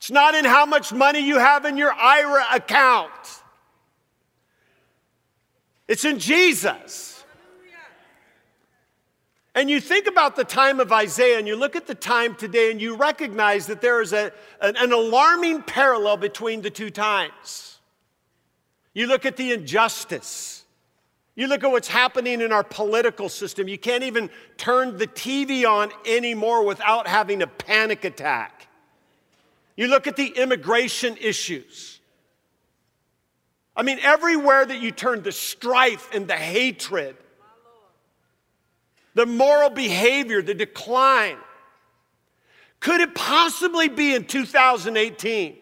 It's 0.07 0.13
not 0.13 0.37
in 0.37 0.45
how 0.45 0.67
much 0.67 0.93
money 0.93 1.19
you 1.19 1.41
have 1.41 1.65
in 1.65 1.77
your 1.77 1.93
IRA 1.93 2.45
account, 2.55 3.11
it's 5.89 6.05
in 6.05 6.21
Jesus. 6.21 7.25
And 9.57 9.69
you 9.69 9.81
think 9.81 10.07
about 10.07 10.37
the 10.37 10.45
time 10.45 10.79
of 10.79 10.93
Isaiah 10.93 11.39
and 11.39 11.49
you 11.49 11.57
look 11.57 11.75
at 11.75 11.89
the 11.89 11.95
time 11.97 12.37
today 12.37 12.71
and 12.71 12.81
you 12.81 12.95
recognize 12.95 13.67
that 13.67 13.81
there 13.81 14.01
is 14.01 14.13
a, 14.13 14.31
an, 14.61 14.77
an 14.77 14.93
alarming 14.93 15.63
parallel 15.63 16.19
between 16.19 16.63
the 16.63 16.71
two 16.71 16.91
times. 16.91 17.81
You 18.95 19.09
look 19.09 19.27
at 19.27 19.37
the 19.37 19.51
injustice. 19.53 20.65
You 21.35 21.49
look 21.49 21.65
at 21.65 21.71
what's 21.73 21.89
happening 21.89 22.43
in 22.43 22.53
our 22.53 22.63
political 22.63 23.29
system. 23.29 23.67
You 23.67 23.79
can't 23.79 24.05
even 24.05 24.31
turn 24.57 24.99
the 24.99 25.09
TV 25.09 25.69
on 25.69 25.91
anymore 26.07 26.65
without 26.65 27.09
having 27.09 27.43
a 27.43 27.49
panic 27.49 28.05
attack. 28.05 28.66
You 29.77 29.89
look 29.89 30.07
at 30.07 30.17
the 30.17 30.29
immigration 30.29 31.17
issues. 31.21 32.01
I 33.77 33.83
mean, 33.83 33.99
everywhere 34.01 34.65
that 34.65 34.81
you 34.81 34.91
turn, 34.91 35.23
the 35.23 35.33
strife 35.33 36.09
and 36.15 36.27
the 36.27 36.37
hatred, 36.37 37.17
the 39.15 39.27
moral 39.27 39.69
behavior, 39.69 40.41
the 40.41 40.55
decline. 40.55 41.37
Could 42.81 43.03
it 43.03 43.15
possibly 43.15 43.89
be 43.89 44.15
in 44.15 44.25
2018 44.25 45.57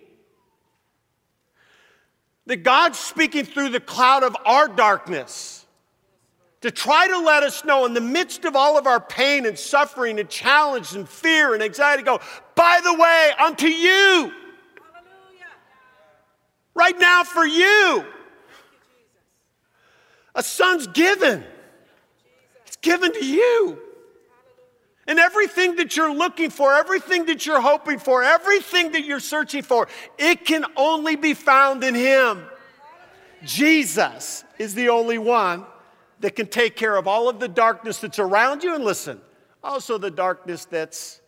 that 2.47 2.57
God's 2.63 2.99
speaking 2.99 3.45
through 3.45 3.71
the 3.71 3.81
cloud 3.81 4.23
of 4.23 4.37
our 4.45 4.69
darkness? 4.69 5.64
To 6.65 6.71
try 6.71 7.07
to 7.07 7.19
let 7.19 7.43
us 7.43 7.63
know 7.63 7.85
in 7.85 7.93
the 7.93 8.01
midst 8.01 8.47
of 8.47 8.57
all 8.57 8.79
of 8.79 8.87
our 8.87 8.99
pain 8.99 9.45
and 9.45 9.59
suffering 9.59 10.19
and 10.19 10.31
challenge 10.31 10.95
and 10.95 11.07
fear 11.07 11.53
and 11.53 11.63
anxiety, 11.63 12.03
go, 12.03 12.19
by 12.55 12.81
the 12.83 12.95
way, 12.95 13.33
unto 13.39 13.67
you. 13.67 13.93
Hallelujah. 13.93 14.33
Right 16.75 16.99
now 16.99 17.23
for 17.23 17.45
you. 17.45 17.61
you 17.63 18.05
a 20.35 20.43
son's 20.43 20.87
given. 20.87 21.45
It's 22.67 22.77
given 22.77 23.13
to 23.13 23.23
you. 23.23 23.79
And 25.07 25.19
everything 25.19 25.77
that 25.77 25.99
you're 25.99 26.15
looking 26.15 26.49
for, 26.49 26.73
everything 26.73 27.27
that 27.27 27.45
you're 27.45 27.61
hoping 27.61 27.99
for, 27.99 28.23
everything 28.23 28.93
that 28.93 29.05
you're 29.05 29.21
searching 29.21 29.63
for, 29.63 29.87
it 30.17 30.47
can 30.47 30.65
only 30.79 31.17
be 31.17 31.35
found 31.35 31.85
in 31.85 31.95
Him. 31.95 32.43
Jesus 33.45 34.45
is 34.59 34.75
the 34.75 34.89
only 34.89 35.19
one 35.19 35.67
that 36.21 36.37
can 36.37 36.47
take 36.47 36.77
care 36.77 36.97
of 36.97 37.07
all 37.07 37.29
of 37.29 37.41
the 37.41 37.49
darkness 37.49 37.99
that's 37.99 38.19
around 38.19 38.63
you. 38.63 38.75
And 38.75 38.85
listen, 38.85 39.21
also 39.63 39.99
the 39.99 40.11
darkness 40.11 40.65
that's 40.65 41.21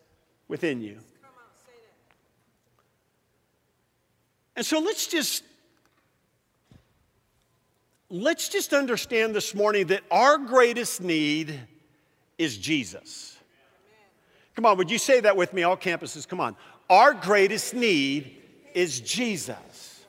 within 0.47 0.81
you. 0.81 0.99
And 4.55 4.65
so 4.65 4.79
let's 4.79 5.05
just 5.05 5.43
let's 8.09 8.49
just 8.49 8.73
understand 8.73 9.35
this 9.35 9.53
morning 9.53 9.87
that 9.87 10.01
our 10.09 10.37
greatest 10.37 11.01
need 11.01 11.59
is 12.37 12.57
Jesus. 12.57 13.37
Come 14.55 14.65
on, 14.65 14.77
would 14.77 14.89
you 14.89 14.97
say 14.97 15.19
that 15.19 15.37
with 15.37 15.53
me, 15.53 15.63
all 15.63 15.77
campuses? 15.77 16.27
Come 16.27 16.39
on. 16.39 16.55
Our 16.89 17.13
greatest 17.13 17.75
need 17.75 18.41
is 18.73 18.99
Jesus. 19.01 20.05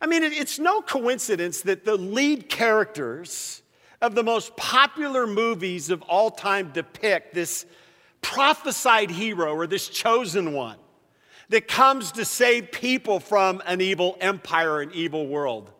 I 0.00 0.06
mean, 0.06 0.22
it's 0.22 0.58
no 0.58 0.80
coincidence 0.80 1.60
that 1.62 1.84
the 1.84 1.96
lead 1.96 2.48
characters 2.48 3.61
of 4.02 4.14
the 4.14 4.22
most 4.22 4.56
popular 4.56 5.26
movies 5.26 5.88
of 5.88 6.02
all 6.02 6.30
time 6.30 6.70
depict 6.72 7.32
this 7.32 7.64
prophesied 8.20 9.10
hero 9.10 9.54
or 9.54 9.66
this 9.66 9.88
chosen 9.88 10.52
one 10.52 10.76
that 11.48 11.68
comes 11.68 12.12
to 12.12 12.24
save 12.24 12.72
people 12.72 13.20
from 13.20 13.62
an 13.64 13.80
evil 13.80 14.16
empire, 14.20 14.80
an 14.80 14.90
evil 14.92 15.26
world. 15.26 15.70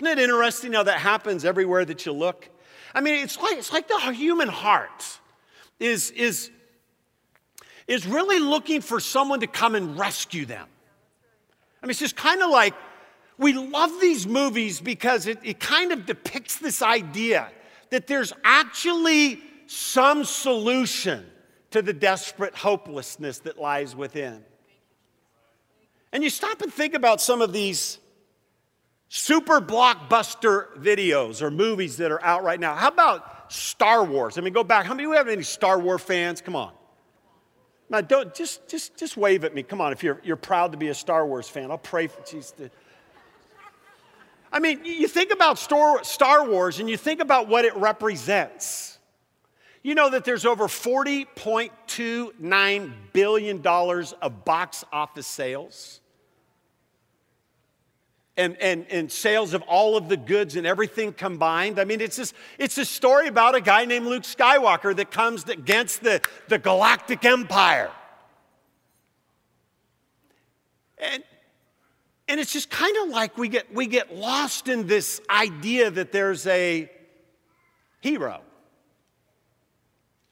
Isn't 0.00 0.18
it 0.18 0.22
interesting 0.22 0.72
how 0.72 0.82
that 0.84 0.98
happens 0.98 1.44
everywhere 1.44 1.84
that 1.84 2.06
you 2.06 2.12
look? 2.12 2.48
I 2.94 3.00
mean, 3.00 3.22
it's 3.22 3.38
like, 3.38 3.58
it's 3.58 3.72
like 3.72 3.86
the 3.86 3.98
human 4.12 4.48
heart 4.48 5.20
is, 5.78 6.10
is 6.12 6.50
is 7.88 8.06
really 8.06 8.38
looking 8.38 8.82
for 8.82 9.00
someone 9.00 9.40
to 9.40 9.46
come 9.46 9.74
and 9.74 9.98
rescue 9.98 10.44
them. 10.44 10.68
I 11.82 11.86
mean, 11.86 11.90
it's 11.90 11.98
just 11.98 12.16
kind 12.16 12.42
of 12.42 12.50
like 12.50 12.74
we 13.38 13.54
love 13.54 13.90
these 14.00 14.26
movies 14.26 14.80
because 14.80 15.26
it, 15.26 15.38
it 15.42 15.58
kind 15.58 15.90
of 15.90 16.04
depicts 16.04 16.56
this 16.56 16.82
idea 16.82 17.50
that 17.90 18.06
there's 18.06 18.32
actually 18.44 19.42
some 19.66 20.24
solution 20.24 21.26
to 21.70 21.82
the 21.82 21.92
desperate 21.92 22.54
hopelessness 22.54 23.40
that 23.40 23.58
lies 23.58 23.94
within. 23.94 24.42
And 26.12 26.24
you 26.24 26.30
stop 26.30 26.62
and 26.62 26.72
think 26.72 26.94
about 26.94 27.20
some 27.20 27.42
of 27.42 27.52
these 27.52 27.98
super 29.08 29.60
blockbuster 29.60 30.74
videos 30.76 31.42
or 31.42 31.50
movies 31.50 31.98
that 31.98 32.10
are 32.10 32.22
out 32.24 32.44
right 32.44 32.58
now. 32.58 32.74
How 32.74 32.88
about 32.88 33.52
Star 33.52 34.04
Wars? 34.04 34.38
I 34.38 34.40
mean, 34.40 34.52
go 34.52 34.64
back. 34.64 34.86
How 34.86 34.94
many 34.94 35.04
of 35.04 35.10
you 35.10 35.16
have 35.16 35.28
any 35.28 35.42
Star 35.42 35.78
Wars 35.78 36.02
fans? 36.02 36.40
Come 36.40 36.56
on. 36.56 36.72
Now, 37.90 38.02
don't 38.02 38.34
just 38.34 38.68
just 38.68 38.96
just 38.98 39.16
wave 39.16 39.44
at 39.44 39.54
me. 39.54 39.62
Come 39.62 39.80
on, 39.80 39.92
if 39.92 40.02
you're 40.02 40.20
you're 40.22 40.36
proud 40.36 40.72
to 40.72 40.78
be 40.78 40.88
a 40.88 40.94
Star 40.94 41.26
Wars 41.26 41.48
fan, 41.48 41.70
I'll 41.70 41.78
pray 41.78 42.06
for 42.06 42.22
Jesus. 42.22 42.52
I 44.50 44.60
mean, 44.60 44.82
you 44.84 45.08
think 45.08 45.32
about 45.32 45.58
Star 45.58 46.48
Wars 46.48 46.80
and 46.80 46.88
you 46.88 46.96
think 46.96 47.20
about 47.20 47.48
what 47.48 47.64
it 47.64 47.76
represents. 47.76 48.98
You 49.82 49.94
know 49.94 50.10
that 50.10 50.24
there's 50.24 50.44
over 50.44 50.64
$40.29 50.64 52.92
billion 53.12 53.66
of 53.66 54.44
box 54.44 54.84
office 54.92 55.26
sales 55.26 56.00
and, 58.38 58.56
and, 58.58 58.86
and 58.88 59.10
sales 59.10 59.52
of 59.52 59.62
all 59.62 59.96
of 59.96 60.08
the 60.08 60.16
goods 60.16 60.56
and 60.56 60.66
everything 60.66 61.12
combined. 61.12 61.78
I 61.78 61.84
mean, 61.84 62.00
it's 62.00 62.16
just, 62.16 62.34
it's 62.56 62.78
a 62.78 62.84
story 62.84 63.26
about 63.26 63.56
a 63.56 63.60
guy 63.60 63.84
named 63.84 64.06
Luke 64.06 64.22
Skywalker 64.22 64.96
that 64.96 65.10
comes 65.10 65.46
against 65.48 66.02
the, 66.02 66.22
the 66.46 66.58
galactic 66.58 67.24
empire. 67.24 67.90
And, 70.98 71.24
and 72.28 72.38
it's 72.38 72.52
just 72.52 72.70
kind 72.70 72.96
of 73.02 73.08
like 73.08 73.36
we 73.38 73.48
get, 73.48 73.72
we 73.74 73.86
get 73.86 74.14
lost 74.14 74.68
in 74.68 74.86
this 74.86 75.20
idea 75.30 75.90
that 75.90 76.12
there's 76.12 76.46
a 76.46 76.90
hero 78.00 78.40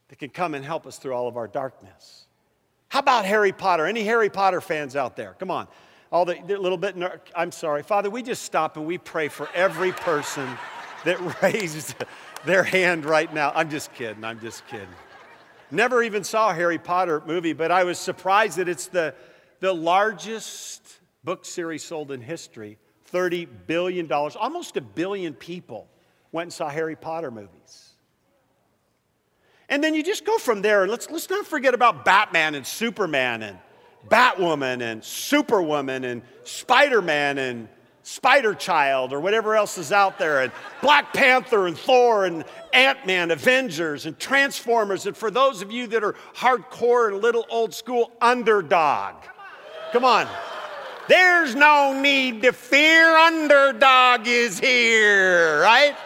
that 0.08 0.18
can 0.18 0.30
come 0.30 0.54
and 0.54 0.64
help 0.64 0.86
us 0.86 0.98
through 0.98 1.14
all 1.14 1.26
of 1.26 1.36
our 1.36 1.48
darkness. 1.48 2.26
How 2.88 3.00
about 3.00 3.24
Harry 3.24 3.52
Potter? 3.52 3.86
Any 3.86 4.04
Harry 4.04 4.30
Potter 4.30 4.60
fans 4.60 4.94
out 4.94 5.16
there? 5.16 5.34
Come 5.38 5.50
on 5.50 5.66
all 6.12 6.24
the, 6.24 6.36
little 6.46 6.78
bit, 6.78 6.96
I'm 7.34 7.52
sorry. 7.52 7.82
Father, 7.82 8.10
we 8.10 8.22
just 8.22 8.42
stop 8.42 8.76
and 8.76 8.86
we 8.86 8.98
pray 8.98 9.28
for 9.28 9.48
every 9.54 9.92
person 9.92 10.48
that 11.04 11.42
raised 11.42 11.94
their 12.44 12.62
hand 12.62 13.04
right 13.04 13.32
now. 13.32 13.52
I'm 13.54 13.70
just 13.70 13.92
kidding. 13.94 14.24
I'm 14.24 14.40
just 14.40 14.66
kidding. 14.68 14.88
Never 15.70 16.02
even 16.02 16.22
saw 16.22 16.50
a 16.50 16.54
Harry 16.54 16.78
Potter 16.78 17.22
movie, 17.26 17.52
but 17.52 17.72
I 17.72 17.84
was 17.84 17.98
surprised 17.98 18.58
that 18.58 18.68
it's 18.68 18.86
the, 18.86 19.14
the 19.60 19.72
largest 19.72 21.00
book 21.26 21.44
series 21.44 21.82
sold 21.82 22.12
in 22.12 22.20
history 22.22 22.78
$30 23.12 23.48
billion. 23.66 24.10
Almost 24.10 24.76
a 24.76 24.80
billion 24.80 25.34
people 25.34 25.88
went 26.32 26.46
and 26.46 26.52
saw 26.52 26.68
Harry 26.68 26.96
Potter 26.96 27.30
movies. 27.30 27.90
And 29.68 29.82
then 29.82 29.94
you 29.94 30.02
just 30.02 30.24
go 30.24 30.38
from 30.38 30.62
there, 30.62 30.82
and 30.82 30.90
let's, 30.90 31.10
let's 31.10 31.28
not 31.28 31.44
forget 31.44 31.74
about 31.74 32.04
Batman 32.04 32.54
and 32.54 32.64
Superman 32.64 33.42
and 33.42 33.58
Batwoman 34.08 34.80
and 34.82 35.02
Superwoman 35.02 36.04
and 36.04 36.22
Spider 36.44 37.02
Man 37.02 37.38
and 37.38 37.68
Spider 38.04 38.54
Child 38.54 39.12
or 39.12 39.18
whatever 39.18 39.56
else 39.56 39.78
is 39.78 39.90
out 39.90 40.20
there, 40.20 40.42
and 40.42 40.52
Black 40.80 41.12
Panther 41.12 41.66
and 41.66 41.76
Thor 41.76 42.24
and 42.24 42.44
Ant 42.72 43.04
Man, 43.04 43.32
Avengers 43.32 44.06
and 44.06 44.16
Transformers. 44.16 45.06
And 45.06 45.16
for 45.16 45.32
those 45.32 45.60
of 45.60 45.72
you 45.72 45.88
that 45.88 46.04
are 46.04 46.14
hardcore 46.36 47.12
and 47.12 47.20
little 47.20 47.44
old 47.50 47.74
school, 47.74 48.12
underdog. 48.20 49.16
Come 49.90 50.04
on. 50.04 50.28
There's 51.08 51.54
no 51.54 51.98
need 52.00 52.42
to 52.42 52.52
fear, 52.52 53.16
underdog 53.16 54.26
is 54.26 54.58
here, 54.58 55.60
right? 55.60 55.96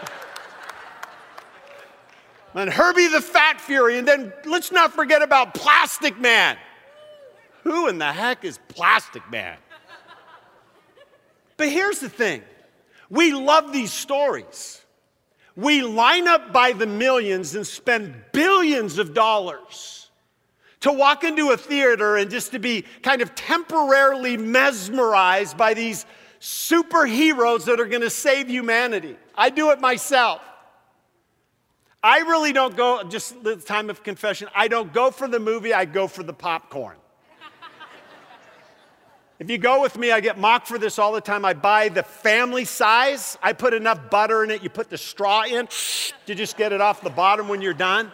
And 2.55 2.71
Herbie 2.71 3.09
the 3.09 3.21
Fat 3.21 3.61
Fury, 3.61 3.99
and 3.99 4.07
then 4.07 4.33
let's 4.45 4.73
not 4.73 4.93
forget 4.93 5.23
about 5.23 5.55
Plastic 5.55 6.19
Man. 6.19 6.59
Who 7.63 7.89
in 7.89 7.99
the 7.99 8.13
heck 8.13 8.45
is 8.45 8.59
Plastic 8.69 9.23
Man? 9.31 9.57
But 11.57 11.69
here's 11.69 12.01
the 12.01 12.09
thing 12.09 12.43
we 13.09 13.33
love 13.33 13.73
these 13.73 13.93
stories. 13.93 14.81
We 15.57 15.83
line 15.83 16.27
up 16.27 16.53
by 16.53 16.73
the 16.73 16.87
millions 16.87 17.55
and 17.55 17.67
spend 17.67 18.15
billions 18.33 18.99
of 18.99 19.15
dollars 19.15 20.00
to 20.81 20.93
walk 20.93 21.25
into 21.25 21.51
a 21.51 21.57
theater 21.57 22.17
and 22.17 22.31
just 22.31 22.53
to 22.53 22.59
be 22.59 22.83
kind 23.03 23.23
of 23.23 23.35
temporarily 23.35 24.37
mesmerized 24.37 25.57
by 25.57 25.75
these 25.75 26.07
superheroes 26.41 27.67
that 27.67 27.79
are 27.81 27.87
going 27.87 28.03
to 28.03 28.11
save 28.11 28.49
humanity. 28.49 29.17
I 29.35 29.51
do 29.51 29.71
it 29.71 29.81
myself. 29.81 30.41
I 32.03 32.21
really 32.21 32.55
don't 32.55 32.77
go, 32.77 33.03
just 33.05 33.43
the 33.45 33.57
time 33.57 33.91
of 33.91 34.03
confession, 34.03 34.49
I 34.55 34.69
don't 34.69 34.91
go 34.93 35.11
for 35.11 35.29
the 35.29 35.39
movie, 35.39 35.75
I 35.75 35.85
go 35.85 36.09
for 36.09 36.23
the 36.23 36.33
popcorn. 36.33 36.97
If 39.41 39.49
you 39.49 39.57
go 39.57 39.81
with 39.81 39.97
me, 39.97 40.13
I 40.13 40.21
get 40.21 40.39
mocked 40.39 40.69
for 40.69 40.79
this 40.79 40.99
all 40.99 41.13
the 41.13 41.21
time. 41.23 41.47
I 41.47 41.55
buy 41.55 41.89
the 41.89 42.03
family 42.03 42.67
size. 42.67 43.39
I 43.43 43.55
put 43.55 43.73
enough 43.73 44.11
butter 44.11 44.45
in 44.45 44.51
it. 44.51 44.63
You 44.63 44.69
put 44.69 44.91
the 44.91 44.99
straw 44.99 45.45
in 45.45 45.67
to 46.27 46.35
just 46.35 46.59
get 46.59 46.75
it 46.75 46.83
off 46.83 47.01
the 47.01 47.09
bottom 47.09 47.49
when 47.49 47.63
you're 47.63 47.73
done. 47.73 48.13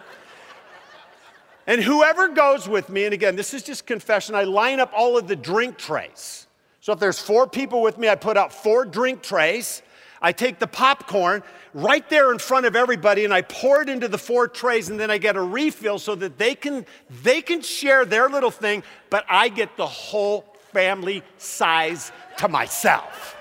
And 1.67 1.83
whoever 1.83 2.29
goes 2.29 2.67
with 2.67 2.89
me, 2.89 3.03
and 3.03 3.13
again, 3.13 3.35
this 3.35 3.53
is 3.53 3.61
just 3.61 3.85
confession, 3.85 4.33
I 4.35 4.45
line 4.45 4.79
up 4.79 4.93
all 4.95 5.17
of 5.17 5.27
the 5.27 5.35
drink 5.35 5.77
trays. 5.77 6.47
So 6.79 6.93
if 6.93 6.99
there's 6.99 7.19
four 7.19 7.45
people 7.45 7.81
with 7.81 7.97
me, 7.97 8.07
I 8.07 8.15
put 8.15 8.37
out 8.37 8.53
four 8.53 8.85
drink 8.85 9.21
trays. 9.21 9.81
I 10.21 10.31
take 10.31 10.59
the 10.59 10.67
popcorn 10.67 11.43
right 11.73 12.09
there 12.09 12.31
in 12.31 12.39
front 12.39 12.65
of 12.65 12.75
everybody 12.75 13.25
and 13.25 13.33
I 13.33 13.41
pour 13.41 13.81
it 13.81 13.89
into 13.89 14.07
the 14.07 14.17
four 14.17 14.47
trays 14.47 14.89
and 14.89 14.97
then 14.97 15.11
I 15.11 15.17
get 15.17 15.35
a 15.35 15.41
refill 15.41 15.99
so 15.99 16.15
that 16.15 16.37
they 16.37 16.55
can 16.55 16.85
they 17.21 17.41
can 17.41 17.61
share 17.61 18.05
their 18.05 18.29
little 18.29 18.49
thing, 18.49 18.81
but 19.09 19.25
I 19.29 19.49
get 19.49 19.77
the 19.77 19.85
whole 19.85 20.55
family 20.71 21.21
size 21.37 22.11
to 22.37 22.47
myself. 22.47 23.35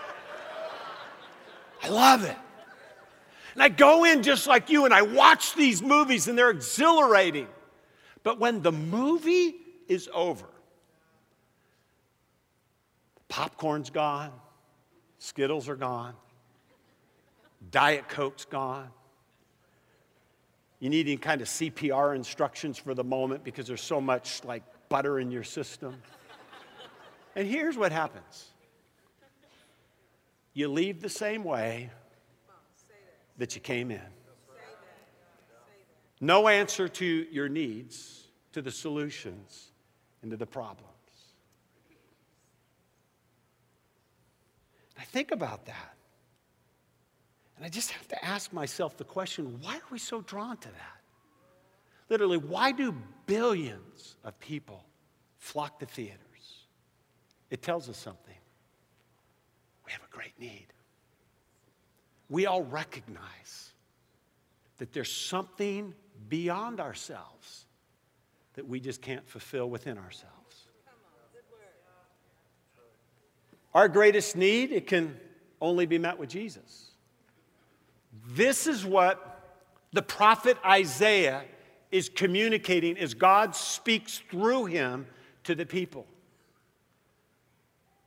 I 1.83 1.89
love 1.89 2.25
it. 2.25 2.37
And 3.55 3.63
I 3.63 3.69
go 3.69 4.05
in 4.05 4.23
just 4.23 4.47
like 4.47 4.69
you 4.69 4.85
and 4.85 4.93
I 4.93 5.03
watch 5.03 5.55
these 5.55 5.81
movies 5.81 6.29
and 6.29 6.37
they're 6.37 6.51
exhilarating. 6.51 7.47
But 8.27 8.41
when 8.41 8.61
the 8.61 8.73
movie 8.73 9.55
is 9.87 10.11
over, 10.13 10.49
popcorn's 13.29 13.89
gone, 13.89 14.33
Skittles 15.21 15.69
are 15.69 15.77
gone, 15.77 16.15
Diet 17.71 18.09
Coke's 18.09 18.45
gone. 18.45 18.89
You 20.81 20.91
need 20.91 21.07
any 21.07 21.19
kind 21.19 21.41
of 21.41 21.47
CPR 21.47 22.17
instructions 22.17 22.79
for 22.79 22.95
the 22.95 23.05
moment 23.05 23.45
because 23.45 23.69
there's 23.69 23.81
so 23.81 24.01
much 24.01 24.43
like 24.43 24.65
butter 24.89 25.21
in 25.21 25.31
your 25.31 25.45
system. 25.45 25.95
And 27.37 27.47
here's 27.47 27.77
what 27.77 27.93
happens 27.93 28.51
you 30.53 30.67
leave 30.67 31.01
the 31.01 31.09
same 31.09 31.45
way 31.45 31.91
that 33.39 33.55
you 33.55 33.61
came 33.61 33.93
in. 33.93 34.01
No 36.21 36.49
answer 36.49 36.89
to 36.89 37.27
your 37.31 37.49
needs, 37.49 38.29
to 38.53 38.63
the 38.63 38.71
solutions 38.71 39.71
and 40.23 40.31
to 40.31 40.37
the 40.37 40.47
problems. 40.47 40.91
I 44.99 45.05
think 45.05 45.31
about 45.31 45.67
that. 45.67 45.95
And 47.57 47.65
I 47.65 47.69
just 47.69 47.91
have 47.91 48.09
to 48.09 48.25
ask 48.25 48.53
myself 48.53 48.97
the 48.97 49.05
question 49.05 49.59
why 49.61 49.77
are 49.77 49.91
we 49.91 49.99
so 49.99 50.21
drawn 50.23 50.57
to 50.59 50.69
that? 50.69 51.01
Literally, 52.09 52.39
why 52.39 52.73
do 52.73 52.95
billions 53.27 54.17
of 54.25 54.39
people 54.39 54.85
flock 55.39 55.81
to 55.81 55.87
theaters? 55.87 56.21
It 57.51 57.63
tells 57.63 57.89
us 57.89 57.97
something. 57.97 58.35
We 59.85 59.93
have 59.93 60.03
a 60.03 60.15
great 60.15 60.39
need. 60.39 60.67
We 62.29 62.47
all 62.47 62.63
recognize 62.63 63.73
that 64.79 64.93
there's 64.93 65.13
something 65.13 65.95
beyond 66.29 66.81
ourselves 66.81 67.67
that 68.55 68.67
we 68.67 68.81
just 68.81 69.03
can't 69.03 69.29
fulfill 69.29 69.69
within 69.69 69.99
ourselves. 69.99 70.33
Our 73.75 73.89
greatest 73.89 74.37
need, 74.37 74.73
it 74.73 74.87
can 74.87 75.21
only 75.61 75.85
be 75.85 75.99
met 75.99 76.19
with 76.19 76.31
Jesus. 76.31 76.91
This 78.29 78.67
is 78.67 78.85
what 78.85 79.59
the 79.93 80.03
prophet 80.03 80.57
Isaiah 80.65 81.45
is 81.91 82.09
communicating 82.09 82.99
as 82.99 83.15
God 83.15 83.55
speaks 83.55 84.23
through 84.31 84.67
him 84.67 85.07
to 85.45 85.55
the 85.55 85.67
people. 85.67 86.07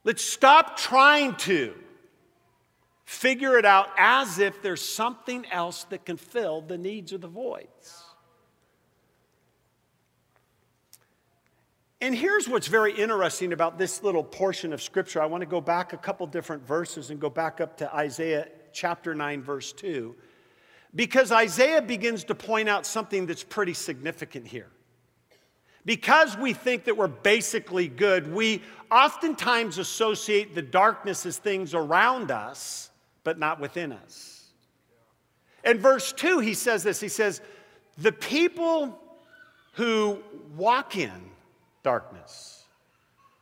Let's 0.02 0.24
stop 0.24 0.76
trying 0.76 1.36
to 1.36 1.74
figure 3.10 3.58
it 3.58 3.64
out 3.64 3.88
as 3.98 4.38
if 4.38 4.62
there's 4.62 4.80
something 4.80 5.44
else 5.50 5.82
that 5.90 6.06
can 6.06 6.16
fill 6.16 6.60
the 6.60 6.78
needs 6.78 7.12
of 7.12 7.20
the 7.20 7.26
voids. 7.26 8.04
And 12.00 12.14
here's 12.14 12.48
what's 12.48 12.68
very 12.68 12.92
interesting 12.92 13.52
about 13.52 13.78
this 13.78 14.04
little 14.04 14.22
portion 14.22 14.72
of 14.72 14.80
scripture. 14.80 15.20
I 15.20 15.26
want 15.26 15.40
to 15.40 15.46
go 15.46 15.60
back 15.60 15.92
a 15.92 15.96
couple 15.96 16.24
different 16.28 16.64
verses 16.64 17.10
and 17.10 17.18
go 17.18 17.28
back 17.28 17.60
up 17.60 17.76
to 17.78 17.92
Isaiah 17.92 18.46
chapter 18.72 19.12
9, 19.12 19.42
verse 19.42 19.72
2, 19.72 20.14
because 20.94 21.32
Isaiah 21.32 21.82
begins 21.82 22.22
to 22.24 22.36
point 22.36 22.68
out 22.68 22.86
something 22.86 23.26
that's 23.26 23.42
pretty 23.42 23.74
significant 23.74 24.46
here. 24.46 24.70
Because 25.84 26.38
we 26.38 26.52
think 26.52 26.84
that 26.84 26.96
we're 26.96 27.08
basically 27.08 27.88
good, 27.88 28.32
we 28.32 28.62
oftentimes 28.88 29.78
associate 29.78 30.54
the 30.54 30.62
darkness 30.62 31.26
as 31.26 31.38
things 31.38 31.74
around 31.74 32.30
us, 32.30 32.89
but 33.24 33.38
not 33.38 33.60
within 33.60 33.92
us. 33.92 34.40
In 35.64 35.78
verse 35.78 36.12
2, 36.12 36.38
he 36.40 36.54
says 36.54 36.82
this 36.82 37.00
He 37.00 37.08
says, 37.08 37.40
The 37.98 38.12
people 38.12 38.98
who 39.74 40.18
walk 40.56 40.96
in 40.96 41.30
darkness. 41.82 42.64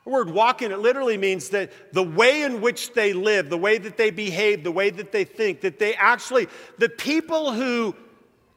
The 0.05 0.11
word 0.11 0.31
walk 0.31 0.63
in, 0.63 0.73
it 0.73 0.79
literally 0.79 1.19
means 1.19 1.51
that 1.51 1.71
the 1.93 2.03
way 2.03 2.43
in 2.43 2.63
which 2.63 2.95
they 2.95 3.13
live, 3.13 3.51
the 3.51 3.59
way 3.59 3.77
that 3.77 3.99
they 3.99 4.11
behave, 4.11 4.65
the 4.65 4.73
way 4.73 4.89
that 4.89 5.13
they 5.13 5.25
think, 5.25 5.61
that 5.61 5.79
they 5.79 5.95
actually, 5.95 6.49
the 6.79 6.89
people 6.89 7.53
who 7.53 7.95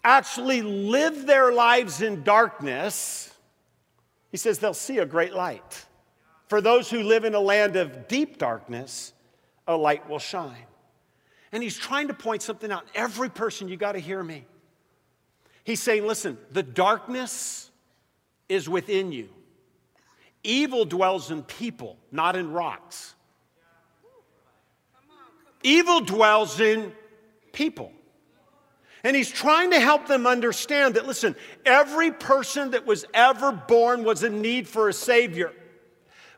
actually 0.04 0.62
live 0.62 1.28
their 1.28 1.52
lives 1.52 2.02
in 2.02 2.24
darkness, 2.24 3.34
he 4.32 4.38
says 4.38 4.60
they'll 4.60 4.74
see 4.74 5.00
a 5.00 5.06
great 5.06 5.34
light. 5.34 5.86
For 6.48 6.62
those 6.62 6.90
who 6.90 7.04
live 7.04 7.26
in 7.26 7.36
a 7.36 7.40
land 7.40 7.76
of 7.76 8.08
deep 8.08 8.38
darkness, 8.38 9.14
a 9.68 9.76
light 9.76 10.10
will 10.10 10.20
shine. 10.20 10.66
And 11.52 11.62
he's 11.62 11.78
trying 11.78 12.08
to 12.08 12.14
point 12.14 12.42
something 12.42 12.72
out. 12.72 12.86
Every 12.96 13.30
person, 13.30 13.68
you 13.68 13.78
got 13.78 13.94
to 13.94 14.00
hear 14.00 14.24
me. 14.24 14.46
He's 15.64 15.82
saying, 15.82 16.08
listen, 16.08 16.38
the 16.52 16.64
darkness 16.64 17.70
is 18.50 18.68
within 18.68 19.12
you. 19.12 19.30
Evil 20.44 20.86
dwells 20.86 21.30
in 21.30 21.44
people, 21.44 21.98
not 22.12 22.36
in 22.36 22.52
rocks. 22.52 23.14
Evil 25.62 26.02
dwells 26.02 26.60
in 26.60 26.92
people. 27.52 27.92
And 29.04 29.16
he's 29.16 29.30
trying 29.30 29.72
to 29.72 29.80
help 29.80 30.08
them 30.08 30.28
understand 30.28 30.96
that, 30.96 31.08
listen, 31.08 31.36
every 31.66 32.12
person 32.12 32.72
that 32.72 32.86
was 32.86 33.06
ever 33.14 33.52
born 33.52 34.04
was 34.04 34.24
in 34.24 34.42
need 34.42 34.68
for 34.68 34.90
a 34.90 34.94
Savior. 34.94 35.54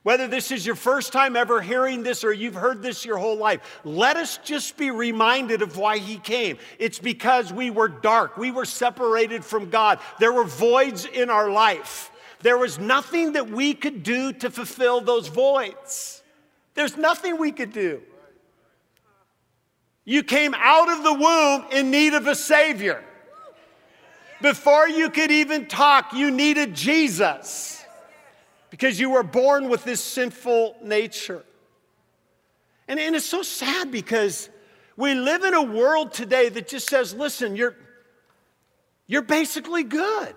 Whether 0.04 0.28
this 0.28 0.52
is 0.52 0.66
your 0.66 0.76
first 0.76 1.14
time 1.14 1.38
ever 1.38 1.62
hearing 1.62 2.04
this 2.04 2.26
or 2.26 2.34
you've 2.34 2.56
heard 2.56 2.82
this 2.82 3.06
your 3.06 3.18
whole 3.18 3.38
life, 3.38 3.80
let 3.86 4.18
us 4.18 4.38
just 4.44 4.76
be 4.76 4.92
reminded 4.92 5.62
of 5.62 5.78
why 5.78 5.98
He 5.98 6.18
came. 6.18 6.58
It's 6.78 7.00
because 7.00 7.54
we 7.54 7.72
were 7.72 7.88
dark, 7.88 8.38
we 8.38 8.52
were 8.52 8.66
separated 8.66 9.46
from 9.46 9.70
God, 9.70 10.00
there 10.20 10.34
were 10.34 10.44
voids 10.44 11.06
in 11.06 11.30
our 11.30 11.50
life. 11.50 12.12
There 12.42 12.58
was 12.58 12.78
nothing 12.78 13.34
that 13.34 13.50
we 13.50 13.74
could 13.74 14.04
do 14.04 14.34
to 14.34 14.52
fulfill 14.52 15.00
those 15.00 15.30
voids. 15.30 16.22
There's 16.74 16.98
nothing 16.98 17.38
we 17.38 17.54
could 17.54 17.72
do. 17.72 18.02
You 20.04 20.24
came 20.24 20.54
out 20.58 20.90
of 20.90 21.04
the 21.04 21.14
womb 21.14 21.66
in 21.72 21.90
need 21.90 22.14
of 22.14 22.28
a 22.28 22.36
Savior. 22.36 23.02
Before 24.42 24.90
you 24.90 25.10
could 25.10 25.32
even 25.32 25.68
talk, 25.68 26.12
you 26.12 26.30
needed 26.32 26.74
Jesus 26.74 27.73
because 28.74 29.00
you 29.00 29.12
were 29.12 29.22
born 29.22 29.70
with 29.70 29.84
this 29.84 30.02
sinful 30.02 30.76
nature. 30.82 31.44
And, 32.88 33.00
and 33.00 33.16
it's 33.16 33.24
so 33.24 33.44
sad 33.44 33.92
because 33.92 34.50
we 34.98 35.14
live 35.14 35.44
in 35.44 35.54
a 35.54 35.62
world 35.62 36.12
today 36.12 36.50
that 36.50 36.70
just 36.70 36.90
says, 36.90 37.14
listen, 37.14 37.56
you're, 37.56 37.76
you're 39.06 39.22
basically 39.22 39.84
good. 39.84 40.34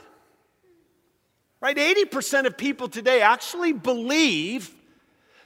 Right? 1.62 1.78
80% 1.78 2.44
of 2.44 2.58
people 2.58 2.88
today 2.88 3.22
actually 3.22 3.72
believe 3.72 4.70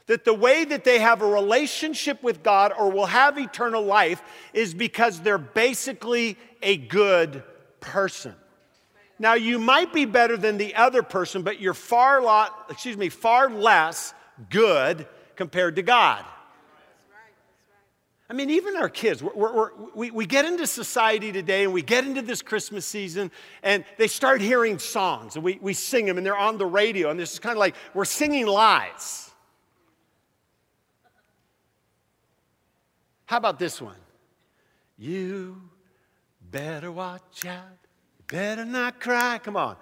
that 0.07 0.25
the 0.25 0.33
way 0.33 0.65
that 0.65 0.83
they 0.83 0.99
have 0.99 1.21
a 1.21 1.25
relationship 1.25 2.21
with 2.21 2.43
God 2.43 2.73
or 2.77 2.91
will 2.91 3.05
have 3.05 3.37
eternal 3.37 3.85
life 3.85 4.21
is 4.51 4.73
because 4.73 5.21
they're 5.21 5.37
basically 5.37 6.37
a 6.61 6.75
good 6.75 7.41
person. 7.79 8.35
Now 9.21 9.35
you 9.35 9.59
might 9.59 9.93
be 9.93 10.05
better 10.05 10.35
than 10.35 10.57
the 10.57 10.73
other 10.73 11.03
person, 11.03 11.43
but 11.43 11.61
you're 11.61 11.75
far 11.75 12.23
lot, 12.23 12.65
excuse 12.71 12.97
me, 12.97 13.09
far 13.09 13.51
less 13.51 14.15
good 14.49 15.07
compared 15.35 15.75
to 15.75 15.83
God. 15.83 16.25
I 18.27 18.33
mean, 18.33 18.49
even 18.49 18.75
our 18.77 18.89
kids, 18.89 19.21
we're, 19.21 19.53
we're, 19.53 19.69
we 19.93 20.09
we 20.09 20.25
get 20.25 20.45
into 20.45 20.65
society 20.65 21.31
today 21.31 21.65
and 21.65 21.71
we 21.71 21.83
get 21.83 22.03
into 22.03 22.23
this 22.23 22.41
Christmas 22.41 22.83
season 22.83 23.29
and 23.61 23.85
they 23.99 24.07
start 24.07 24.41
hearing 24.41 24.79
songs 24.79 25.35
and 25.35 25.45
we, 25.45 25.59
we 25.61 25.75
sing 25.75 26.07
them 26.07 26.17
and 26.17 26.25
they're 26.25 26.35
on 26.35 26.57
the 26.57 26.65
radio 26.65 27.11
and 27.11 27.19
this 27.19 27.33
is 27.33 27.39
kind 27.39 27.55
of 27.55 27.59
like 27.59 27.75
we're 27.93 28.05
singing 28.05 28.47
lies. 28.47 29.29
How 33.27 33.37
about 33.37 33.59
this 33.59 33.79
one? 33.79 34.01
You 34.97 35.61
better 36.49 36.91
watch 36.91 37.45
out. 37.45 37.80
Better 38.31 38.63
not 38.63 39.01
cry. 39.01 39.39
Come 39.43 39.57
on. 39.57 39.75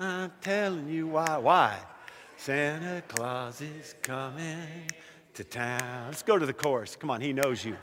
I'm 0.00 0.32
telling 0.40 0.88
you 0.88 1.08
why. 1.08 1.36
Why? 1.36 1.78
Santa 2.38 3.02
Claus 3.06 3.60
is 3.60 3.94
coming 4.02 4.88
to 5.34 5.44
town. 5.44 6.06
Let's 6.06 6.22
go 6.22 6.38
to 6.38 6.46
the 6.46 6.54
chorus. 6.54 6.96
Come 6.96 7.10
on, 7.10 7.20
he 7.20 7.34
knows 7.34 7.62
you. 7.62 7.76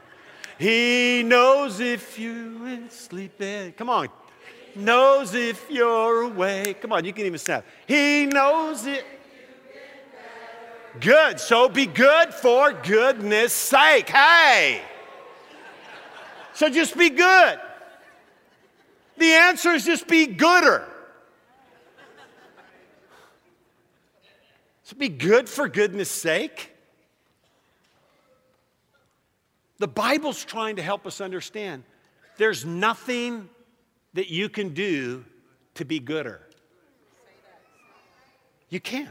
He 0.58 1.22
knows 1.24 1.80
if 1.80 2.18
you 2.18 2.60
are 2.66 2.90
sleeping. 2.90 3.74
Come 3.74 3.90
on. 3.90 4.10
Knows 4.76 5.36
if 5.36 5.70
you're 5.70 6.24
awake. 6.24 6.82
Come 6.82 6.94
on, 6.94 7.06
you 7.06 7.14
can 7.14 7.28
even 7.28 7.38
snap. 7.38 7.66
He 7.86 8.26
knows 8.26 8.88
it. 8.88 9.06
Good. 11.00 11.40
So 11.40 11.70
be 11.70 11.86
good 11.86 12.34
for 12.34 12.74
goodness 12.74 13.54
sake. 13.54 14.10
Hey. 14.10 14.82
So 16.54 16.68
just 16.70 16.98
be 16.98 17.12
good. 17.12 17.60
The 19.18 19.32
answer 19.32 19.72
is 19.72 19.86
just 19.86 20.08
be 20.08 20.26
gooder. 20.26 20.88
So 24.84 24.96
be 24.98 25.10
good 25.10 25.48
for 25.48 25.68
goodness 25.68 26.12
sake. 26.12 26.72
The 29.78 29.88
Bible's 29.88 30.44
trying 30.44 30.76
to 30.78 30.82
help 30.82 31.06
us 31.08 31.22
understand 31.22 31.84
there's 32.38 32.66
nothing 32.66 33.50
that 34.14 34.30
you 34.30 34.50
can 34.50 34.74
do 34.74 35.26
to 35.76 35.86
be 35.86 36.00
gooder. 36.00 36.42
You 38.70 38.80
can't. 38.80 39.10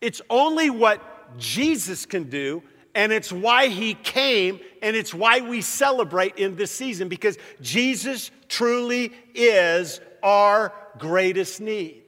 It's 0.00 0.20
only 0.30 0.70
what 0.70 1.38
Jesus 1.38 2.06
can 2.06 2.24
do, 2.24 2.62
and 2.94 3.12
it's 3.12 3.32
why 3.32 3.68
he 3.68 3.94
came, 3.94 4.60
and 4.82 4.96
it's 4.96 5.14
why 5.14 5.40
we 5.40 5.60
celebrate 5.60 6.36
in 6.36 6.56
this 6.56 6.70
season 6.70 7.08
because 7.08 7.38
Jesus 7.60 8.30
truly 8.48 9.12
is 9.34 10.00
our 10.22 10.72
greatest 10.98 11.60
need. 11.60 12.02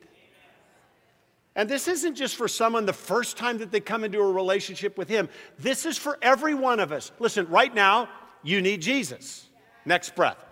And 1.56 1.68
this 1.68 1.88
isn't 1.88 2.14
just 2.14 2.36
for 2.36 2.48
someone 2.48 2.86
the 2.86 2.92
first 2.92 3.36
time 3.36 3.58
that 3.58 3.70
they 3.70 3.80
come 3.80 4.04
into 4.04 4.20
a 4.20 4.32
relationship 4.32 4.96
with 4.96 5.08
Him. 5.08 5.28
This 5.58 5.84
is 5.84 5.98
for 5.98 6.16
every 6.22 6.54
one 6.54 6.80
of 6.80 6.92
us. 6.92 7.10
Listen, 7.18 7.46
right 7.48 7.74
now, 7.74 8.08
you 8.42 8.62
need 8.62 8.80
Jesus. 8.80 9.48
Next 9.84 10.14
breath. 10.14 10.42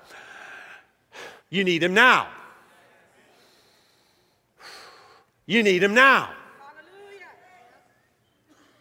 You 1.50 1.64
need 1.64 1.82
Him 1.82 1.94
now. 1.94 2.28
You 5.48 5.62
need 5.62 5.82
him 5.82 5.94
now. 5.94 6.28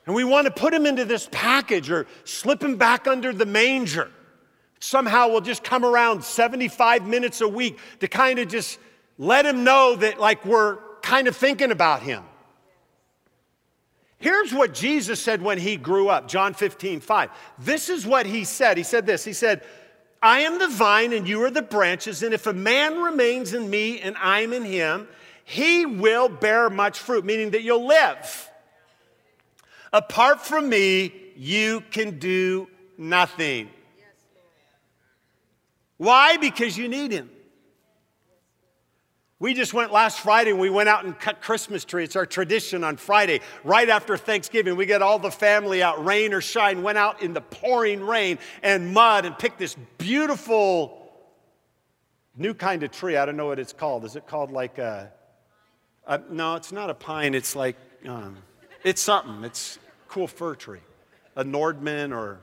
And 0.07 0.15
we 0.15 0.23
want 0.23 0.45
to 0.45 0.51
put 0.51 0.73
him 0.73 0.85
into 0.85 1.03
this 1.03 1.27
package 1.31 1.91
or 1.91 2.07
slip 2.23 2.63
him 2.63 2.77
back 2.77 3.07
under 3.07 3.33
the 3.33 3.45
manger. 3.45 4.09
Somehow 4.79 5.27
we'll 5.27 5.41
just 5.41 5.65
come 5.65 5.83
around 5.83 6.23
75 6.23 7.05
minutes 7.05 7.41
a 7.41 7.47
week 7.47 7.77
to 7.99 8.07
kind 8.07 8.39
of 8.39 8.47
just 8.47 8.79
let 9.17 9.45
him 9.45 9.65
know 9.65 9.97
that, 9.97 10.17
like, 10.17 10.45
we're 10.45 10.77
kind 11.01 11.27
of 11.27 11.35
thinking 11.35 11.71
about 11.71 12.03
him. 12.03 12.23
Here's 14.19 14.53
what 14.53 14.73
Jesus 14.73 15.21
said 15.21 15.41
when 15.41 15.57
he 15.57 15.75
grew 15.75 16.07
up 16.07 16.27
John 16.27 16.53
15, 16.53 17.01
5. 17.01 17.29
This 17.59 17.89
is 17.89 18.07
what 18.07 18.25
he 18.25 18.45
said. 18.45 18.77
He 18.77 18.83
said 18.83 19.05
this 19.05 19.25
He 19.25 19.33
said, 19.33 19.61
I 20.21 20.39
am 20.39 20.57
the 20.57 20.69
vine 20.69 21.11
and 21.11 21.27
you 21.27 21.43
are 21.43 21.51
the 21.51 21.61
branches, 21.61 22.23
and 22.23 22.33
if 22.33 22.47
a 22.47 22.53
man 22.53 23.01
remains 23.01 23.53
in 23.53 23.69
me 23.69 23.99
and 23.99 24.15
I'm 24.17 24.53
in 24.53 24.63
him, 24.63 25.07
he 25.43 25.85
will 25.85 26.29
bear 26.29 26.69
much 26.69 26.97
fruit, 26.97 27.25
meaning 27.25 27.51
that 27.51 27.61
you'll 27.61 27.85
live. 27.85 28.49
Apart 29.93 30.45
from 30.45 30.69
me, 30.69 31.13
you 31.35 31.81
can 31.91 32.19
do 32.19 32.67
nothing. 32.97 33.69
Why? 35.97 36.37
Because 36.37 36.77
you 36.77 36.87
need 36.87 37.11
him. 37.11 37.29
We 39.39 39.53
just 39.53 39.71
went 39.71 39.91
last 39.91 40.19
Friday 40.19 40.49
and 40.49 40.59
we 40.59 40.71
went 40.71 40.89
out 40.89 41.05
and 41.05 41.17
cut 41.17 41.41
Christmas 41.41 41.85
tree. 41.85 42.03
It's 42.03 42.15
our 42.15 42.25
tradition 42.25 42.83
on 42.83 42.97
Friday, 42.97 43.41
right 43.63 43.87
after 43.87 44.17
Thanksgiving. 44.17 44.75
We 44.75 44.87
get 44.87 45.03
all 45.03 45.19
the 45.19 45.29
family 45.29 45.83
out, 45.83 46.03
rain 46.03 46.33
or 46.33 46.41
shine, 46.41 46.81
went 46.81 46.97
out 46.97 47.21
in 47.21 47.33
the 47.33 47.41
pouring 47.41 48.01
rain 48.01 48.39
and 48.63 48.93
mud 48.93 49.25
and 49.25 49.37
picked 49.37 49.59
this 49.59 49.75
beautiful 49.99 51.11
new 52.35 52.55
kind 52.55 52.81
of 52.81 52.89
tree. 52.89 53.15
I 53.15 53.27
don't 53.27 53.37
know 53.37 53.45
what 53.45 53.59
it's 53.59 53.73
called. 53.73 54.05
Is 54.05 54.15
it 54.15 54.25
called 54.25 54.51
like 54.51 54.79
a, 54.79 55.11
a 56.07 56.19
no, 56.31 56.55
it's 56.55 56.71
not 56.71 56.89
a 56.89 56.95
pine. 56.95 57.35
It's 57.35 57.55
like, 57.55 57.75
um, 58.07 58.37
it's 58.83 59.01
something. 59.01 59.43
It's 59.43 59.79
cool 60.07 60.27
fir 60.27 60.55
tree. 60.55 60.79
A 61.35 61.43
Nordman, 61.43 62.15
or 62.15 62.39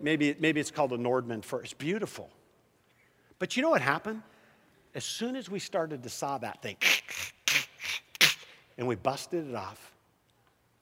maybe, 0.00 0.34
maybe 0.38 0.60
it's 0.60 0.70
called 0.70 0.92
a 0.92 0.98
Nordman 0.98 1.44
fir. 1.44 1.62
It's 1.62 1.74
beautiful. 1.74 2.30
But 3.38 3.56
you 3.56 3.62
know 3.62 3.70
what 3.70 3.82
happened? 3.82 4.22
As 4.94 5.04
soon 5.04 5.36
as 5.36 5.50
we 5.50 5.58
started 5.58 6.02
to 6.04 6.08
saw 6.08 6.38
that 6.38 6.62
thing, 6.62 6.76
and 8.78 8.86
we 8.86 8.94
busted 8.94 9.48
it 9.48 9.54
off, 9.54 9.92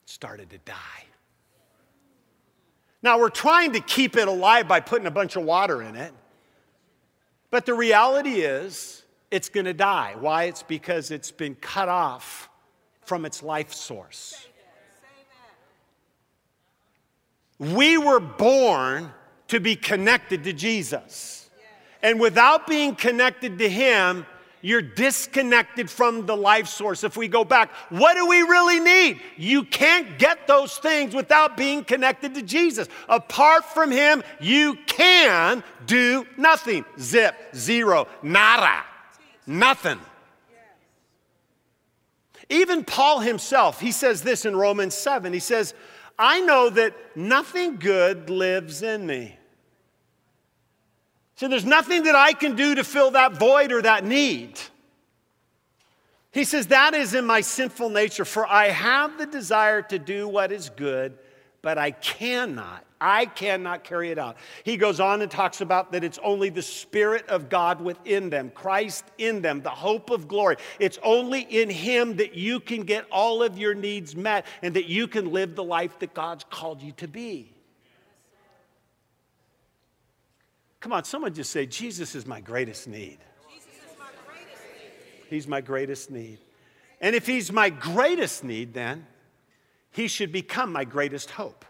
it 0.03 0.09
started 0.09 0.49
to 0.51 0.57
die. 0.59 0.73
Now, 3.01 3.19
we're 3.19 3.29
trying 3.29 3.73
to 3.73 3.81
keep 3.81 4.15
it 4.17 4.27
alive 4.27 4.67
by 4.67 4.79
putting 4.79 5.05
a 5.05 5.11
bunch 5.11 5.35
of 5.35 5.43
water 5.43 5.83
in 5.83 5.95
it. 5.95 6.13
But 7.51 7.65
the 7.65 7.73
reality 7.73 8.41
is, 8.41 9.03
it's 9.29 9.49
going 9.49 9.65
to 9.65 9.73
die. 9.73 10.15
Why? 10.19 10.45
It's 10.45 10.63
because 10.63 11.11
it's 11.11 11.31
been 11.31 11.55
cut 11.55 11.89
off 11.89 12.49
from 13.05 13.25
its 13.25 13.41
life 13.41 13.73
source. 13.73 14.47
We 17.59 17.97
were 17.97 18.19
born 18.19 19.11
to 19.47 19.59
be 19.59 19.75
connected 19.75 20.43
to 20.43 20.53
Jesus. 20.53 21.49
And 22.01 22.19
without 22.19 22.67
being 22.67 22.95
connected 22.95 23.57
to 23.59 23.69
Him, 23.69 24.25
you're 24.61 24.81
disconnected 24.81 25.89
from 25.89 26.25
the 26.25 26.35
life 26.35 26.67
source. 26.67 27.03
If 27.03 27.15
we 27.15 27.27
go 27.27 27.45
back, 27.45 27.71
what 27.89 28.15
do 28.15 28.25
we 28.25 28.41
really 28.41 28.79
need? 28.79 29.21
You 29.37 29.63
can't 29.63 30.17
get 30.17 30.47
those 30.47 30.77
things 30.77 31.13
without 31.13 31.55
being 31.55 31.83
connected 31.83 32.33
to 32.33 32.41
Jesus. 32.41 32.87
Apart 33.07 33.65
from 33.65 33.91
Him, 33.91 34.23
you 34.39 34.75
can 34.87 35.63
do 35.85 36.25
nothing. 36.35 36.83
Zip, 36.99 37.35
zero, 37.55 38.07
nada, 38.23 38.83
nothing. 39.45 39.99
Even 42.49 42.83
Paul 42.83 43.19
himself, 43.19 43.79
he 43.79 43.91
says 43.91 44.21
this 44.21 44.45
in 44.45 44.55
Romans 44.55 44.93
7. 44.93 45.33
He 45.33 45.39
says, 45.39 45.73
I 46.17 46.41
know 46.41 46.69
that 46.69 46.93
nothing 47.15 47.77
good 47.77 48.29
lives 48.29 48.81
in 48.81 49.05
me. 49.05 49.37
So 51.35 51.47
there's 51.47 51.65
nothing 51.65 52.03
that 52.03 52.15
I 52.15 52.33
can 52.33 52.55
do 52.55 52.75
to 52.75 52.83
fill 52.83 53.11
that 53.11 53.33
void 53.33 53.71
or 53.71 53.81
that 53.81 54.05
need. 54.05 54.59
He 56.31 56.43
says, 56.43 56.67
That 56.67 56.93
is 56.93 57.13
in 57.13 57.25
my 57.25 57.41
sinful 57.41 57.89
nature, 57.89 58.25
for 58.25 58.47
I 58.47 58.69
have 58.69 59.17
the 59.17 59.25
desire 59.25 59.81
to 59.83 59.99
do 59.99 60.27
what 60.27 60.51
is 60.51 60.69
good, 60.69 61.17
but 61.65 61.79
I 61.79 61.89
cannot. 61.89 62.85
I 63.01 63.25
cannot 63.25 63.83
carry 63.83 64.11
it 64.11 64.19
out. 64.19 64.37
He 64.63 64.77
goes 64.77 64.99
on 64.99 65.23
and 65.23 65.31
talks 65.31 65.61
about 65.61 65.93
that 65.93 66.03
it's 66.03 66.19
only 66.21 66.49
the 66.49 66.61
Spirit 66.61 67.27
of 67.27 67.49
God 67.49 67.81
within 67.81 68.29
them, 68.29 68.51
Christ 68.53 69.03
in 69.17 69.41
them, 69.41 69.63
the 69.63 69.71
hope 69.71 70.11
of 70.11 70.27
glory. 70.27 70.57
It's 70.77 70.99
only 71.01 71.41
in 71.41 71.71
Him 71.71 72.17
that 72.17 72.35
you 72.35 72.59
can 72.59 72.83
get 72.83 73.07
all 73.11 73.41
of 73.41 73.57
your 73.57 73.73
needs 73.73 74.15
met 74.15 74.45
and 74.61 74.75
that 74.75 74.85
you 74.85 75.07
can 75.07 75.31
live 75.31 75.55
the 75.55 75.63
life 75.63 75.97
that 75.99 76.13
God's 76.13 76.43
called 76.51 76.83
you 76.83 76.91
to 76.97 77.07
be. 77.07 77.51
Come 80.81 80.93
on, 80.93 81.03
someone 81.03 81.33
just 81.33 81.49
say, 81.49 81.65
Jesus 81.65 82.13
is 82.13 82.27
my 82.27 82.41
greatest 82.41 82.87
need. 82.87 83.17
My 83.97 84.09
greatest 84.27 84.51
need. 84.61 85.29
He's 85.31 85.47
my 85.47 85.61
greatest 85.61 86.11
need. 86.11 86.37
And 87.01 87.15
if 87.15 87.25
he's 87.25 87.51
my 87.51 87.71
greatest 87.71 88.43
need, 88.43 88.75
then 88.75 89.07
he 89.95 90.09
should 90.09 90.33
become 90.33 90.73
my 90.73 90.83
greatest 90.83 91.31
hope. 91.31 91.63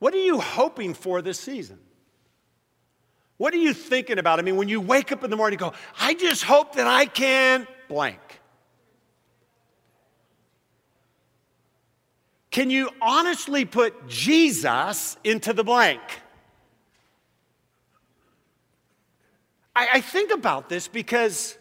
What 0.00 0.12
are 0.14 0.24
you 0.24 0.40
hoping 0.40 0.94
for 0.94 1.22
this 1.22 1.38
season? 1.38 1.78
What 3.36 3.54
are 3.54 3.58
you 3.58 3.72
thinking 3.72 4.18
about? 4.18 4.40
I 4.40 4.42
mean, 4.42 4.56
when 4.56 4.68
you 4.68 4.80
wake 4.80 5.12
up 5.12 5.22
in 5.22 5.30
the 5.30 5.36
morning, 5.36 5.58
go, 5.58 5.74
I 6.00 6.14
just 6.14 6.42
hope 6.42 6.74
that 6.74 6.88
I 6.88 7.06
can 7.06 7.68
blank. 7.88 8.18
Can 12.50 12.68
you 12.68 12.90
honestly 13.00 13.64
put 13.64 14.08
Jesus 14.08 15.16
into 15.22 15.52
the 15.52 15.62
blank? 15.62 16.00
I, 19.76 19.88
I 19.94 20.00
think 20.00 20.32
about 20.32 20.68
this 20.68 20.88
because 20.88 21.56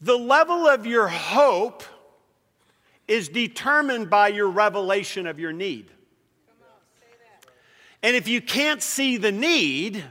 the 0.00 0.18
level 0.18 0.66
of 0.66 0.86
your 0.86 1.06
hope 1.06 1.84
is 3.10 3.28
determined 3.28 4.08
by 4.08 4.28
your 4.28 4.48
revelation 4.48 5.26
of 5.26 5.40
your 5.40 5.52
need. 5.52 5.90
And 8.04 8.14
if 8.14 8.28
you 8.28 8.40
can't 8.40 8.80
see 8.80 9.16
the 9.16 9.32
need, 9.32 10.04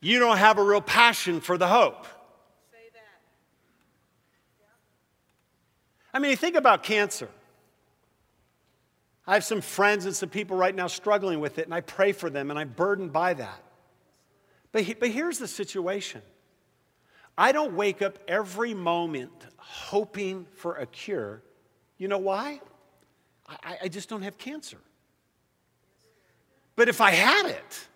you 0.00 0.18
don't 0.18 0.38
have 0.38 0.56
a 0.56 0.62
real 0.62 0.80
passion 0.80 1.42
for 1.42 1.58
the 1.58 1.68
hope. 1.68 2.06
I 6.14 6.18
mean, 6.20 6.34
think 6.38 6.56
about 6.56 6.82
cancer. 6.82 7.28
I 9.26 9.34
have 9.34 9.44
some 9.44 9.60
friends 9.60 10.06
and 10.06 10.16
some 10.16 10.30
people 10.30 10.56
right 10.56 10.74
now 10.74 10.86
struggling 10.86 11.38
with 11.38 11.58
it, 11.58 11.66
and 11.66 11.74
I 11.74 11.82
pray 11.82 12.12
for 12.12 12.30
them, 12.30 12.48
and 12.48 12.58
I'm 12.58 12.70
burdened 12.70 13.12
by 13.12 13.34
that. 13.34 13.62
But, 14.72 14.84
he, 14.84 14.94
but 14.94 15.10
here's 15.10 15.38
the 15.38 15.46
situation 15.46 16.22
I 17.36 17.52
don't 17.52 17.74
wake 17.74 18.00
up 18.00 18.18
every 18.26 18.72
moment 18.72 19.32
hoping 19.58 20.46
for 20.56 20.76
a 20.76 20.86
cure. 20.86 21.42
You 21.98 22.08
know 22.08 22.18
why? 22.18 22.60
I, 23.46 23.78
I 23.84 23.88
just 23.88 24.08
don't 24.08 24.22
have 24.22 24.38
cancer. 24.38 24.78
But 26.76 26.88
if 26.88 27.00
I 27.00 27.10
had 27.10 27.46
it, 27.46 27.86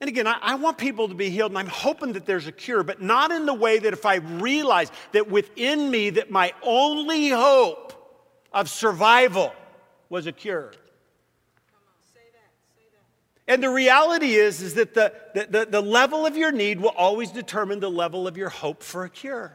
and 0.00 0.08
again, 0.08 0.26
I, 0.26 0.38
I, 0.42 0.54
want 0.56 0.76
people 0.76 1.08
to 1.08 1.14
be 1.14 1.30
healed, 1.30 1.52
and 1.52 1.58
I'm 1.58 1.68
hoping 1.68 2.12
that 2.12 2.26
there's 2.26 2.46
a 2.46 2.52
cure, 2.52 2.82
but 2.82 3.00
not 3.00 3.32
in 3.32 3.46
the 3.46 3.54
way 3.54 3.78
that 3.78 3.92
if 3.94 4.04
I 4.04 4.16
realize 4.16 4.90
that 5.12 5.30
within 5.30 5.90
me 5.90 6.10
that 6.10 6.30
my 6.30 6.52
only 6.62 7.30
hope 7.30 7.94
of 8.52 8.68
survival 8.68 9.54
was 10.10 10.26
a 10.26 10.32
cure. 10.32 10.72
And 13.48 13.62
the 13.62 13.70
reality 13.70 14.34
is, 14.34 14.60
is 14.60 14.74
that 14.74 14.94
the, 14.94 15.12
the, 15.34 15.66
the, 15.70 15.80
level 15.80 16.26
of 16.26 16.36
your 16.36 16.50
need 16.50 16.80
will 16.80 16.90
always 16.90 17.30
determine 17.30 17.78
the 17.78 17.90
level 17.90 18.26
of 18.26 18.36
your 18.36 18.48
hope 18.48 18.82
for 18.82 19.04
a 19.04 19.10
cure. 19.10 19.52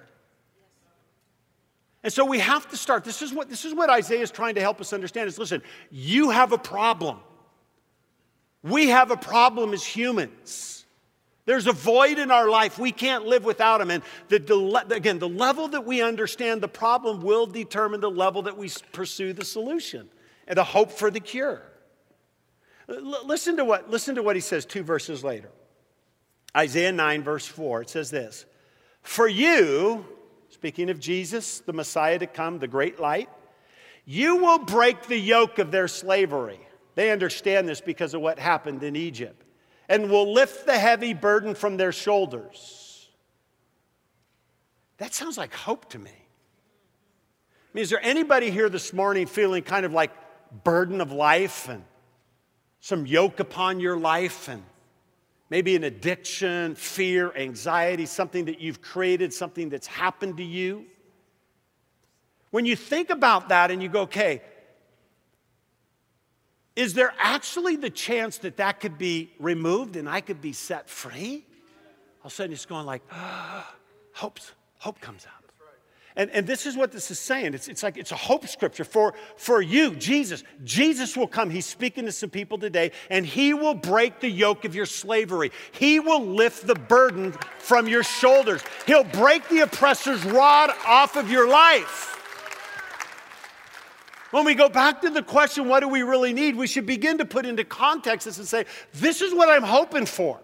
And 2.04 2.12
so 2.12 2.26
we 2.26 2.40
have 2.40 2.68
to 2.70 2.78
start. 2.78 3.04
This 3.04 3.22
is 3.22 3.34
what, 3.34 3.50
this 3.50 3.64
is 3.64 3.74
what 3.74 3.90
Isaiah 3.90 4.22
is 4.22 4.32
trying 4.32 4.56
to 4.56 4.62
help 4.62 4.82
us 4.82 4.92
understand 4.92 5.28
is 5.28 5.38
listen, 5.38 5.62
you 5.92 6.32
have 6.32 6.52
a 6.52 6.58
problem. 6.58 7.20
We 8.64 8.90
have 8.90 9.12
a 9.12 9.18
problem 9.18 9.74
as 9.74 9.84
humans. 9.84 10.86
There's 11.46 11.68
a 11.68 11.72
void 11.72 12.20
in 12.20 12.30
our 12.30 12.50
life. 12.50 12.78
We 12.78 12.92
can't 12.92 13.26
live 13.26 13.44
without 13.44 13.82
Him. 13.82 13.90
And 13.90 14.04
the, 14.30 14.86
again, 14.92 15.20
the 15.20 15.30
level 15.30 15.68
that 15.70 15.86
we 15.86 16.02
understand 16.02 16.62
the 16.62 16.68
problem 16.68 17.22
will 17.22 17.48
determine 17.48 18.00
the 18.00 18.12
level 18.12 18.44
that 18.44 18.58
we 18.58 18.70
pursue 18.92 19.34
the 19.34 19.46
solution 19.46 20.10
and 20.48 20.58
the 20.58 20.64
hope 20.64 20.92
for 20.92 21.10
the 21.10 21.20
cure. 21.20 21.64
L- 22.88 23.26
listen, 23.26 23.58
to 23.58 23.66
what, 23.66 23.90
listen 23.90 24.16
to 24.16 24.24
what 24.24 24.36
He 24.36 24.42
says 24.42 24.66
two 24.66 24.84
verses 24.84 25.24
later. 25.24 25.50
Isaiah 26.56 26.92
9, 26.92 27.24
verse 27.24 27.48
4. 27.48 27.82
It 27.82 27.90
says 27.90 28.12
this 28.12 28.46
For 29.02 29.28
you, 29.28 30.06
speaking 30.62 30.92
of 30.92 31.00
Jesus, 31.00 31.62
the 31.62 31.74
Messiah 31.74 32.20
to 32.20 32.28
come, 32.28 32.60
the 32.60 32.68
great 32.68 33.00
light, 33.00 33.28
you 34.06 34.36
will 34.36 34.60
break 34.60 35.08
the 35.08 35.18
yoke 35.18 35.58
of 35.58 35.72
their 35.72 35.88
slavery. 35.88 36.60
They 36.94 37.10
understand 37.10 37.68
this 37.68 37.82
because 37.82 38.14
of 38.14 38.22
what 38.22 38.38
happened 38.38 38.84
in 38.84 38.96
Egypt 38.96 39.44
and 39.90 40.08
will 40.08 40.32
lift 40.32 40.68
the 40.68 40.78
heavy 40.78 41.16
burden 41.16 41.56
from 41.56 41.78
their 41.78 41.92
shoulders. 41.92 43.10
That 44.98 45.16
sounds 45.16 45.36
like 45.36 45.52
hope 45.52 45.90
to 45.90 45.98
me. 45.98 46.12
I 46.12 47.70
mean, 47.74 47.82
is 47.82 47.90
there 47.90 48.04
anybody 48.04 48.52
here 48.52 48.70
this 48.70 48.94
morning 48.94 49.26
feeling 49.26 49.64
kind 49.64 49.84
of 49.84 49.94
like 49.94 50.12
burden 50.64 51.02
of 51.02 51.12
life 51.12 51.70
and 51.70 51.84
some 52.82 53.08
yoke 53.08 53.40
upon 53.40 53.80
your 53.80 53.98
life 53.98 54.48
and 54.48 54.62
maybe 55.52 55.76
an 55.76 55.84
addiction, 55.84 56.74
fear, 56.76 57.36
anxiety, 57.36 58.06
something 58.06 58.46
that 58.46 58.62
you've 58.62 58.82
created, 58.82 59.34
something 59.34 59.68
that's 59.68 59.86
happened 59.86 60.38
to 60.38 60.44
you? 60.44 60.86
When 62.52 62.66
you 62.66 62.78
think 62.78 63.10
about 63.10 63.50
that 63.50 63.70
and 63.70 63.84
you 63.84 63.90
go, 63.90 64.04
okay, 64.04 64.42
is 66.76 66.94
there 66.94 67.14
actually 67.20 67.76
the 67.76 67.90
chance 67.90 68.38
that 68.40 68.58
that 68.58 68.80
could 68.80 68.98
be 68.98 69.34
removed 69.40 69.98
and 69.98 70.08
I 70.08 70.22
could 70.22 70.42
be 70.42 70.54
set 70.54 70.90
free? 70.90 71.46
All 72.22 72.28
of 72.28 72.32
a 72.32 72.36
sudden 72.36 72.54
it's 72.54 72.66
going 72.66 72.86
like, 72.86 73.02
ah, 73.12 73.76
hope, 74.14 74.40
hope 74.78 75.02
comes 75.02 75.28
out. 75.28 75.41
And, 76.16 76.30
and 76.32 76.46
this 76.46 76.66
is 76.66 76.76
what 76.76 76.92
this 76.92 77.10
is 77.10 77.20
saying. 77.20 77.54
It's, 77.54 77.68
it's 77.68 77.84
like 77.84 77.98
it's 77.98 78.12
a 78.12 78.18
hope 78.18 78.48
scripture 78.48 78.84
for, 78.84 79.14
for 79.38 79.62
you, 79.62 79.96
Jesus. 79.96 80.44
Jesus 80.64 81.16
will 81.16 81.28
come. 81.28 81.50
He's 81.50 81.66
speaking 81.66 82.06
to 82.06 82.12
some 82.12 82.30
people 82.30 82.58
today, 82.58 82.92
and 83.10 83.26
He 83.26 83.54
will 83.54 83.74
break 83.74 84.20
the 84.20 84.30
yoke 84.30 84.66
of 84.66 84.76
your 84.76 84.86
slavery. 84.86 85.52
He 85.72 86.00
will 86.00 86.26
lift 86.26 86.68
the 86.68 86.76
burden 86.76 87.34
from 87.60 87.88
your 87.88 88.04
shoulders. 88.04 88.62
He'll 88.86 89.04
break 89.04 89.48
the 89.50 89.62
oppressor's 89.62 90.24
rod 90.26 90.72
off 90.86 91.16
of 91.16 91.32
your 91.32 91.48
life. 91.48 92.10
When 94.32 94.46
we 94.46 94.56
go 94.56 94.70
back 94.70 95.02
to 95.02 95.10
the 95.10 95.24
question, 95.24 95.68
what 95.68 95.82
do 95.82 95.90
we 95.90 96.04
really 96.04 96.34
need? 96.34 96.56
We 96.56 96.68
should 96.68 96.86
begin 96.86 97.18
to 97.18 97.26
put 97.26 97.46
into 97.46 97.66
context 97.66 98.26
this 98.26 98.38
and 98.38 98.48
say, 98.48 98.66
this 98.94 99.22
is 99.22 99.34
what 99.34 99.50
I'm 99.50 99.64
hoping 99.64 100.06
for. 100.06 100.40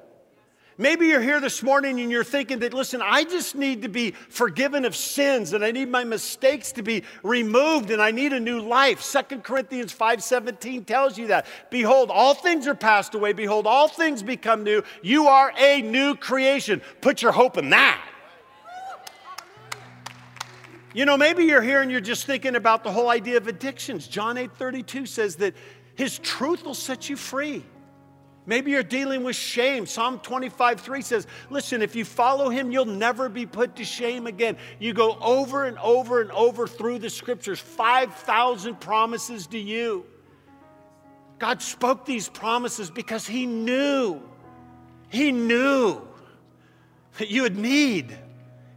Maybe 0.80 1.08
you're 1.08 1.22
here 1.22 1.42
this 1.42 1.63
morning 1.63 2.00
and 2.02 2.12
you're 2.12 2.24
thinking 2.24 2.60
that, 2.60 2.72
listen, 2.72 3.02
I 3.04 3.24
just 3.24 3.56
need 3.56 3.82
to 3.82 3.90
be 3.90 4.12
forgiven 4.30 4.86
of 4.86 4.96
sins 4.96 5.54
and 5.54 5.66
I 5.66 5.72
need 5.72 5.90
my 5.90 6.04
mistakes 6.04 6.72
to 6.74 6.84
be 6.84 7.04
removed 7.24 7.90
and 7.90 8.00
I 8.00 8.12
need 8.12 8.32
a 8.32 8.40
new 8.40 8.60
life. 8.62 9.02
Second 9.02 9.44
Corinthians 9.44 9.92
5:17 9.92 10.86
tells 10.86 11.18
you 11.18 11.28
that. 11.28 11.48
Behold, 11.72 12.12
all 12.12 12.36
things 12.36 12.68
are 12.68 12.76
passed 12.76 13.16
away. 13.16 13.34
Behold, 13.34 13.66
all 13.66 13.88
things 13.88 14.22
become 14.22 14.63
new. 14.63 14.84
You 15.02 15.28
are 15.28 15.52
a 15.58 15.82
new 15.82 16.16
creation. 16.16 16.84
Put 17.02 17.24
your 17.24 17.32
hope 17.32 17.58
in 17.58 17.72
that. 17.72 18.00
You 20.94 21.06
know, 21.06 21.18
maybe 21.18 21.44
you're 21.44 21.62
here 21.62 21.82
and 21.82 21.90
you're 21.90 22.02
just 22.02 22.26
thinking 22.26 22.56
about 22.56 22.84
the 22.84 22.92
whole 22.92 23.10
idea 23.10 23.38
of 23.38 23.48
addictions. 23.48 24.08
John 24.08 24.38
8 24.38 24.52
32 24.56 25.08
says 25.08 25.38
that 25.38 25.56
his 25.96 26.20
truth 26.20 26.63
will 26.63 26.76
set 26.76 27.10
you 27.10 27.16
free. 27.16 27.63
Maybe 28.48 28.72
you're 28.72 28.82
dealing 28.82 29.26
with 29.26 29.36
shame. 29.36 29.86
Psalm 29.86 30.20
25 30.20 30.80
3 30.80 31.02
says, 31.02 31.28
Listen, 31.50 31.82
if 31.82 31.98
you 31.98 32.06
follow 32.06 32.50
him, 32.50 32.72
you'll 32.72 32.86
never 32.86 33.28
be 33.28 33.46
put 33.46 33.76
to 33.76 33.84
shame 33.84 34.26
again. 34.26 34.56
You 34.80 34.94
go 34.94 35.18
over 35.22 35.66
and 35.66 35.78
over 35.80 36.22
and 36.22 36.32
over 36.32 36.66
through 36.66 37.00
the 37.00 37.10
scriptures, 37.10 37.60
5,000 37.60 38.80
promises 38.80 39.48
to 39.48 39.60
you. 39.60 40.06
God 41.40 41.62
spoke 41.62 42.06
these 42.06 42.30
promises 42.30 42.90
because 42.90 43.28
he 43.28 43.46
knew, 43.46 44.22
he 45.10 45.34
knew 45.34 46.02
that 47.18 47.28
you 47.28 47.42
would 47.42 47.58
need 47.58 48.18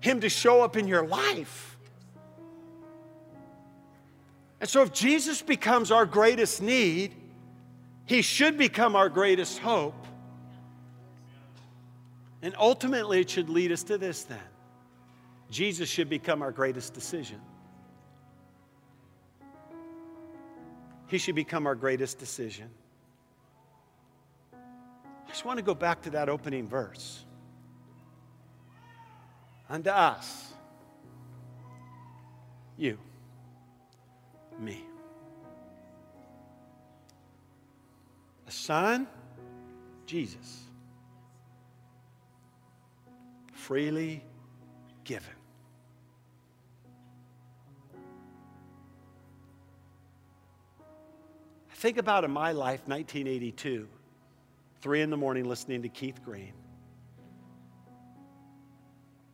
him 0.00 0.20
to 0.20 0.28
show 0.28 0.62
up 0.62 0.76
in 0.76 0.88
your 0.88 1.06
life. 1.06 1.78
And 4.60 4.68
so, 4.68 4.82
if 4.82 4.92
Jesus 4.92 5.42
becomes 5.42 5.92
our 5.92 6.04
greatest 6.04 6.60
need, 6.60 7.14
he 8.10 8.22
should 8.22 8.58
become 8.58 8.96
our 8.96 9.08
greatest 9.08 9.60
hope. 9.60 9.94
And 12.42 12.56
ultimately, 12.58 13.20
it 13.20 13.30
should 13.30 13.48
lead 13.48 13.70
us 13.70 13.84
to 13.84 13.98
this 13.98 14.24
then 14.24 14.42
Jesus 15.48 15.88
should 15.88 16.08
become 16.08 16.42
our 16.42 16.50
greatest 16.50 16.92
decision. 16.92 17.40
He 21.06 21.18
should 21.18 21.36
become 21.36 21.68
our 21.68 21.76
greatest 21.76 22.18
decision. 22.18 22.68
I 24.52 25.28
just 25.28 25.44
want 25.44 25.58
to 25.58 25.64
go 25.64 25.74
back 25.74 26.02
to 26.02 26.10
that 26.10 26.28
opening 26.28 26.66
verse. 26.66 27.24
Unto 29.68 29.90
us, 29.90 30.52
you 32.76 32.98
me. 34.58 34.89
The 38.50 38.56
Son, 38.56 39.06
Jesus, 40.06 40.64
freely 43.52 44.24
given. 45.04 45.30
I 51.70 51.74
think 51.74 51.96
about 51.96 52.24
in 52.24 52.32
my 52.32 52.50
life, 52.50 52.80
1982, 52.86 53.86
three 54.80 55.00
in 55.00 55.10
the 55.10 55.16
morning 55.16 55.44
listening 55.44 55.82
to 55.82 55.88
Keith 55.88 56.20
Green. 56.24 56.54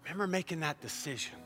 Remember 0.03 0.27
making 0.27 0.61
that 0.61 0.79
decision. 0.83 1.37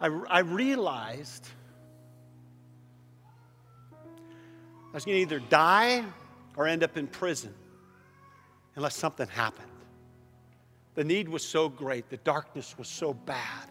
I, 0.00 0.06
I 0.28 0.40
realized 0.40 1.48
I 4.90 4.96
was 4.96 5.04
going 5.04 5.16
to 5.16 5.22
either 5.22 5.38
die 5.38 6.04
or 6.56 6.66
end 6.66 6.82
up 6.82 6.96
in 6.96 7.06
prison 7.06 7.54
unless 8.74 8.96
something 8.96 9.28
happened. 9.28 9.68
The 10.94 11.04
need 11.04 11.28
was 11.28 11.44
so 11.44 11.68
great, 11.68 12.10
the 12.10 12.16
darkness 12.18 12.76
was 12.76 12.88
so 12.88 13.14
bad. 13.14 13.68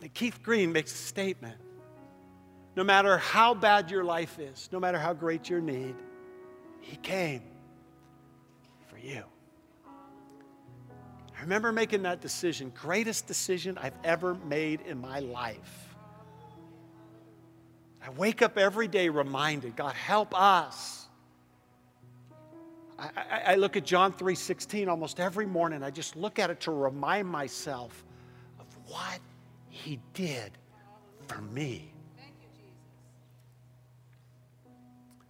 And 0.00 0.12
Keith 0.12 0.42
Green 0.42 0.72
makes 0.72 0.92
a 0.92 0.96
statement 0.96 1.56
no 2.74 2.84
matter 2.84 3.18
how 3.18 3.54
bad 3.54 3.90
your 3.90 4.04
life 4.04 4.38
is, 4.38 4.68
no 4.70 4.78
matter 4.78 4.98
how 4.98 5.12
great 5.12 5.48
your 5.48 5.60
need, 5.60 5.96
He 6.80 6.96
came 6.96 7.42
for 8.86 8.98
you. 8.98 9.24
I 11.36 11.40
remember 11.40 11.72
making 11.72 12.02
that 12.02 12.20
decision, 12.20 12.72
greatest 12.80 13.26
decision 13.26 13.78
I've 13.78 13.96
ever 14.04 14.34
made 14.34 14.80
in 14.82 15.00
my 15.00 15.20
life. 15.20 15.87
I 18.08 18.10
wake 18.12 18.40
up 18.40 18.56
every 18.56 18.88
day 18.88 19.10
reminded, 19.10 19.76
God, 19.76 19.94
help 19.94 20.32
us. 20.34 21.06
I, 22.98 23.10
I, 23.14 23.40
I 23.48 23.54
look 23.56 23.76
at 23.76 23.84
John 23.84 24.14
3:16 24.14 24.88
almost 24.88 25.20
every 25.20 25.44
morning. 25.44 25.82
I 25.82 25.90
just 25.90 26.16
look 26.16 26.38
at 26.38 26.48
it 26.48 26.58
to 26.60 26.70
remind 26.70 27.28
myself 27.28 28.02
of 28.58 28.66
what 28.86 29.20
He 29.68 30.00
did 30.14 30.52
for 31.26 31.42
me. 31.42 31.92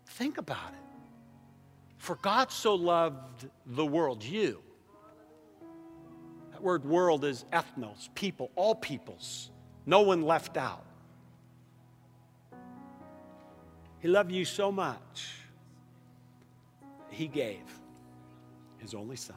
Think 0.06 0.38
about 0.38 0.68
it. 0.68 1.00
For 1.96 2.14
God 2.14 2.52
so 2.52 2.76
loved 2.76 3.48
the 3.66 3.84
world, 3.84 4.22
you 4.22 4.62
that 6.52 6.62
word 6.62 6.84
world 6.84 7.24
is 7.24 7.44
ethnos, 7.52 8.08
people, 8.14 8.52
all 8.54 8.76
peoples, 8.76 9.50
no 9.84 10.02
one 10.02 10.22
left 10.22 10.56
out. 10.56 10.87
He 14.00 14.08
loved 14.08 14.30
you 14.30 14.44
so 14.44 14.70
much, 14.70 15.34
he 17.10 17.26
gave 17.26 17.64
his 18.78 18.94
only 18.94 19.16
son. 19.16 19.36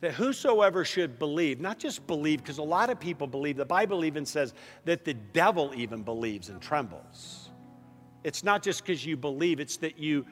That 0.00 0.12
whosoever 0.12 0.84
should 0.84 1.18
believe, 1.18 1.60
not 1.60 1.78
just 1.78 2.06
believe, 2.06 2.38
because 2.38 2.58
a 2.58 2.62
lot 2.62 2.88
of 2.88 2.98
people 2.98 3.26
believe, 3.26 3.56
the 3.56 3.64
Bible 3.66 4.04
even 4.04 4.24
says 4.24 4.54
that 4.84 5.04
the 5.04 5.14
devil 5.14 5.72
even 5.74 6.02
believes 6.02 6.48
and 6.48 6.60
trembles. 6.60 7.50
It's 8.24 8.42
not 8.44 8.62
just 8.62 8.84
because 8.84 9.04
you 9.04 9.16
believe, 9.16 9.60
it's 9.60 9.76
that 9.78 9.98
you 9.98 10.26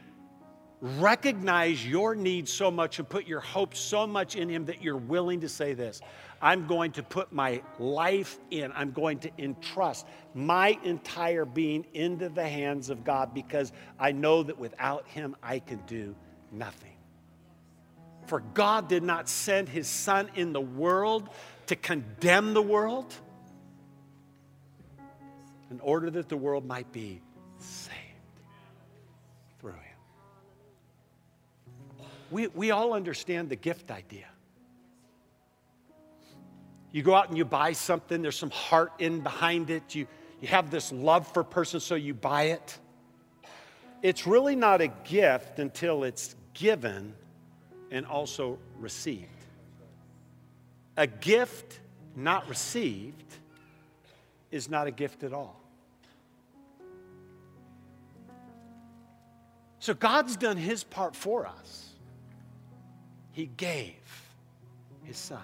recognize 0.81 1.85
your 1.85 2.15
need 2.15 2.49
so 2.49 2.71
much 2.71 2.99
and 2.99 3.09
put 3.09 3.27
your 3.27 3.41
hope 3.41 3.75
so 3.75 4.07
much 4.07 4.37
in 4.37 4.49
Him 4.49 4.67
that 4.67 4.83
you're 4.83 4.97
willing 4.97 5.41
to 5.41 5.49
say 5.49 5.75
this 5.75 6.01
I'm 6.41 6.67
going 6.67 6.93
to 6.93 7.03
put 7.03 7.33
my 7.33 7.63
life 7.79 8.39
in, 8.51 8.73
I'm 8.75 8.93
going 8.93 9.19
to 9.21 9.31
entrust 9.39 10.07
my 10.35 10.79
entire 10.85 11.45
being 11.45 11.85
into 11.95 12.29
the 12.29 12.47
hands 12.47 12.91
of 12.91 13.05
God 13.05 13.35
because 13.35 13.73
I 13.99 14.13
know 14.13 14.43
that 14.45 14.59
without 14.59 15.09
Him 15.09 15.37
I 15.43 15.59
can 15.59 15.79
do 15.87 16.15
nothing. 16.53 16.93
For 18.27 18.41
God 18.41 18.89
did 18.89 19.03
not 19.03 19.29
send 19.29 19.69
His 19.69 19.89
Son 19.89 20.31
in 20.35 20.53
the 20.53 20.61
world 20.61 21.29
to 21.67 21.77
condemn 21.77 22.55
the 22.55 22.63
world 22.63 23.13
in 25.71 25.81
order 25.81 26.11
that 26.11 26.29
the 26.29 26.37
world 26.37 26.65
might 26.65 26.93
be 26.93 27.21
we, 32.31 32.49
we 32.49 32.71
all 32.71 32.93
understand 32.93 33.49
the 33.49 33.57
gift 33.57 33.91
idea. 33.91 34.27
You 36.93 37.03
go 37.03 37.15
out 37.15 37.29
and 37.29 37.37
you 37.37 37.45
buy 37.45 37.73
something, 37.73 38.23
there's 38.23 38.39
some 38.39 38.51
heart 38.51 38.93
in 38.99 39.21
behind 39.21 39.71
it. 39.71 39.95
You, 39.95 40.07
you 40.41 40.49
have 40.49 40.71
this 40.71 40.91
love 40.93 41.31
for 41.33 41.41
a 41.41 41.45
person, 41.45 41.81
so 41.81 41.95
you 41.95 42.15
buy 42.15 42.45
it. 42.45 42.79
it's 44.03 44.27
really 44.27 44.57
not 44.57 44.81
a 44.81 44.89
gift 44.89 45.59
until 45.59 46.05
it's 46.05 46.35
given 46.55 47.15
and 47.91 48.07
also 48.07 48.59
received. 48.79 49.27
A 50.97 51.07
gift 51.07 51.81
not 52.17 52.49
received 52.49 53.35
is 54.51 54.69
not 54.69 54.87
a 54.87 54.91
gift 54.91 55.23
at 55.23 55.33
all. 55.33 55.61
So 59.79 59.95
God's 59.95 60.37
done 60.37 60.57
his 60.57 60.85
part 60.85 61.15
for 61.15 61.47
us. 61.47 61.88
He 63.39 63.47
gave 63.47 63.95
his 65.05 65.17
son. 65.17 65.39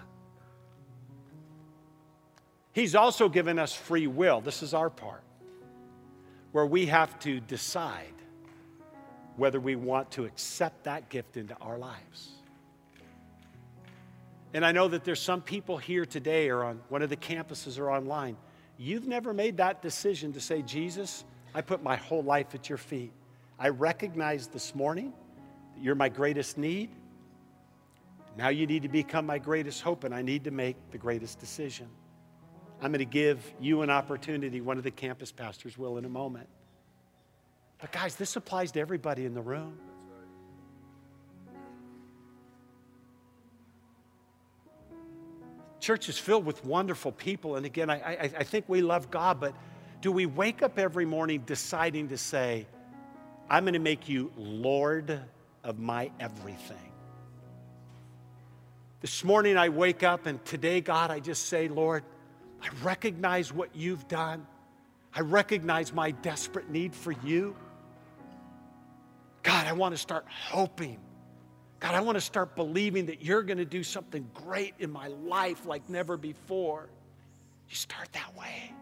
He's 2.73 2.97
also 2.97 3.29
given 3.29 3.57
us 3.57 3.73
free 3.73 4.09
will. 4.09 4.41
This 4.41 4.65
is 4.65 4.75
our 4.75 4.91
part, 4.91 5.23
where 6.51 6.67
we 6.67 6.87
have 6.87 7.17
to 7.21 7.39
decide 7.39 8.13
whether 9.37 9.61
we 9.61 9.77
want 9.77 10.11
to 10.11 10.25
accept 10.25 10.83
that 10.83 11.09
gift 11.09 11.37
into 11.37 11.55
our 11.61 11.79
lives. 11.79 12.33
And 14.55 14.67
I 14.67 14.73
know 14.73 14.89
that 14.89 15.05
there's 15.05 15.21
some 15.21 15.41
people 15.41 15.79
here 15.79 16.05
today 16.05 16.49
or 16.49 16.65
on 16.65 16.81
one 16.89 17.01
of 17.01 17.11
the 17.11 17.17
campuses 17.17 17.79
or 17.79 17.93
online. 17.93 18.37
You've 18.77 19.07
never 19.07 19.33
made 19.33 19.59
that 19.59 19.83
decision 19.83 20.33
to 20.33 20.41
say, 20.41 20.63
Jesus, 20.63 21.25
I 21.55 21.61
put 21.61 21.81
my 21.81 21.95
whole 21.95 22.25
life 22.25 22.57
at 22.57 22.69
your 22.69 22.79
feet. 22.79 23.13
I 23.57 23.69
recognize 23.69 24.49
this 24.49 24.75
morning 24.75 25.13
that 25.77 25.81
you're 25.85 25.95
my 25.95 26.09
greatest 26.09 26.59
need. 26.59 26.91
Now 28.37 28.49
you 28.49 28.67
need 28.67 28.83
to 28.83 28.89
become 28.89 29.27
my 29.27 29.39
greatest 29.39 29.83
hope, 29.83 30.05
and 30.05 30.15
I 30.15 30.23
need 30.23 30.45
to 30.45 30.51
make 30.51 30.77
the 30.91 30.99
greatest 30.99 31.39
decision. 31.39 31.89
I'm 32.83 32.91
going 32.91 32.99
to 32.99 33.05
give 33.05 33.41
you 33.61 33.83
an 33.83 33.91
opportunity. 33.91 34.61
One 34.61 34.77
of 34.77 34.85
the 34.85 34.91
campus 34.91 35.31
pastors 35.31 35.79
will 35.79 35.97
in 35.97 36.05
a 36.05 36.09
moment. 36.09 36.49
But, 37.79 37.93
guys, 37.93 38.17
this 38.17 38.37
applies 38.37 38.73
to 38.73 38.81
everybody 38.81 39.25
in 39.25 39.35
the 39.35 39.43
room. 39.43 39.79
Church 45.81 46.09
is 46.09 46.19
filled 46.19 46.47
with 46.47 46.65
wonderful 46.65 47.13
people. 47.13 47.57
And 47.57 47.67
again, 47.67 47.91
I, 47.91 47.97
I, 47.97 48.31
I, 48.39 48.43
think 48.43 48.65
we 48.69 48.81
love 48.81 49.11
God, 49.11 49.39
but 49.39 49.55
do 50.01 50.11
we 50.11 50.25
wake 50.25 50.63
up 50.63 50.79
every 50.79 51.05
morning 51.05 51.43
deciding 51.45 52.09
to 52.09 52.17
say, 52.17 52.67
I'm 53.51 53.65
going 53.65 53.75
to 53.75 53.79
make 53.79 54.09
you 54.09 54.33
Lord 54.35 55.21
of 55.63 55.79
my 55.79 56.11
everything? 56.19 56.94
This 59.05 59.23
morning 59.23 59.59
I 59.59 59.69
wake 59.69 60.03
up, 60.03 60.25
and 60.25 60.43
today, 60.47 60.81
God, 60.81 61.11
I 61.11 61.21
just 61.21 61.51
say, 61.51 61.69
Lord, 61.69 62.05
I 62.63 62.69
recognize 62.83 63.53
what 63.53 63.77
you've 63.77 64.09
done. 64.09 64.47
I 65.15 65.21
recognize 65.21 65.93
my 65.93 66.13
desperate 66.13 66.71
need 66.71 66.95
for 66.95 67.13
you. 67.13 67.55
God, 69.43 69.67
I 69.67 69.75
want 69.75 69.95
to 69.95 69.99
start 69.99 70.25
hoping. 70.27 70.97
God, 71.81 71.95
I 71.95 72.01
want 72.01 72.17
to 72.17 72.21
start 72.23 72.57
believing 72.57 73.05
that 73.05 73.23
you're 73.23 73.43
going 73.43 73.59
to 73.59 73.67
do 73.67 73.83
something 73.83 74.27
great 74.33 74.73
in 74.79 74.91
my 74.91 75.09
life 75.09 75.67
like 75.67 75.87
never 75.91 76.17
before. 76.17 76.89
You 77.69 77.77
start 77.77 78.11
that 78.13 78.35
way. 78.39 78.73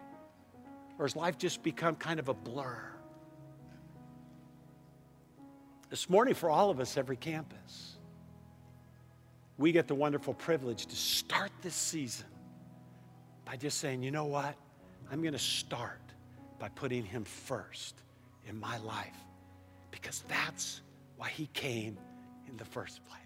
Or 1.00 1.04
has 1.04 1.16
life 1.16 1.36
just 1.36 1.64
become 1.64 1.96
kind 1.96 2.20
of 2.20 2.28
a 2.28 2.34
blur? 2.34 2.78
This 5.90 6.08
morning, 6.08 6.34
for 6.34 6.48
all 6.48 6.70
of 6.70 6.78
us, 6.78 6.96
every 6.96 7.16
campus, 7.16 7.96
we 9.62 9.70
get 9.70 9.86
the 9.86 9.94
wonderful 9.94 10.34
privilege 10.34 10.86
to 10.86 10.96
start 10.96 11.52
this 11.62 11.76
season 11.76 12.26
by 13.44 13.54
just 13.54 13.78
saying, 13.78 14.02
you 14.02 14.10
know 14.10 14.24
what? 14.24 14.56
I'm 15.08 15.22
going 15.22 15.34
to 15.34 15.38
start 15.38 16.00
by 16.58 16.68
putting 16.70 17.04
him 17.04 17.22
first 17.22 18.02
in 18.48 18.58
my 18.58 18.76
life 18.78 19.16
because 19.92 20.24
that's 20.26 20.80
why 21.16 21.28
he 21.28 21.46
came 21.52 21.96
in 22.48 22.56
the 22.56 22.64
first 22.64 23.04
place. 23.04 23.21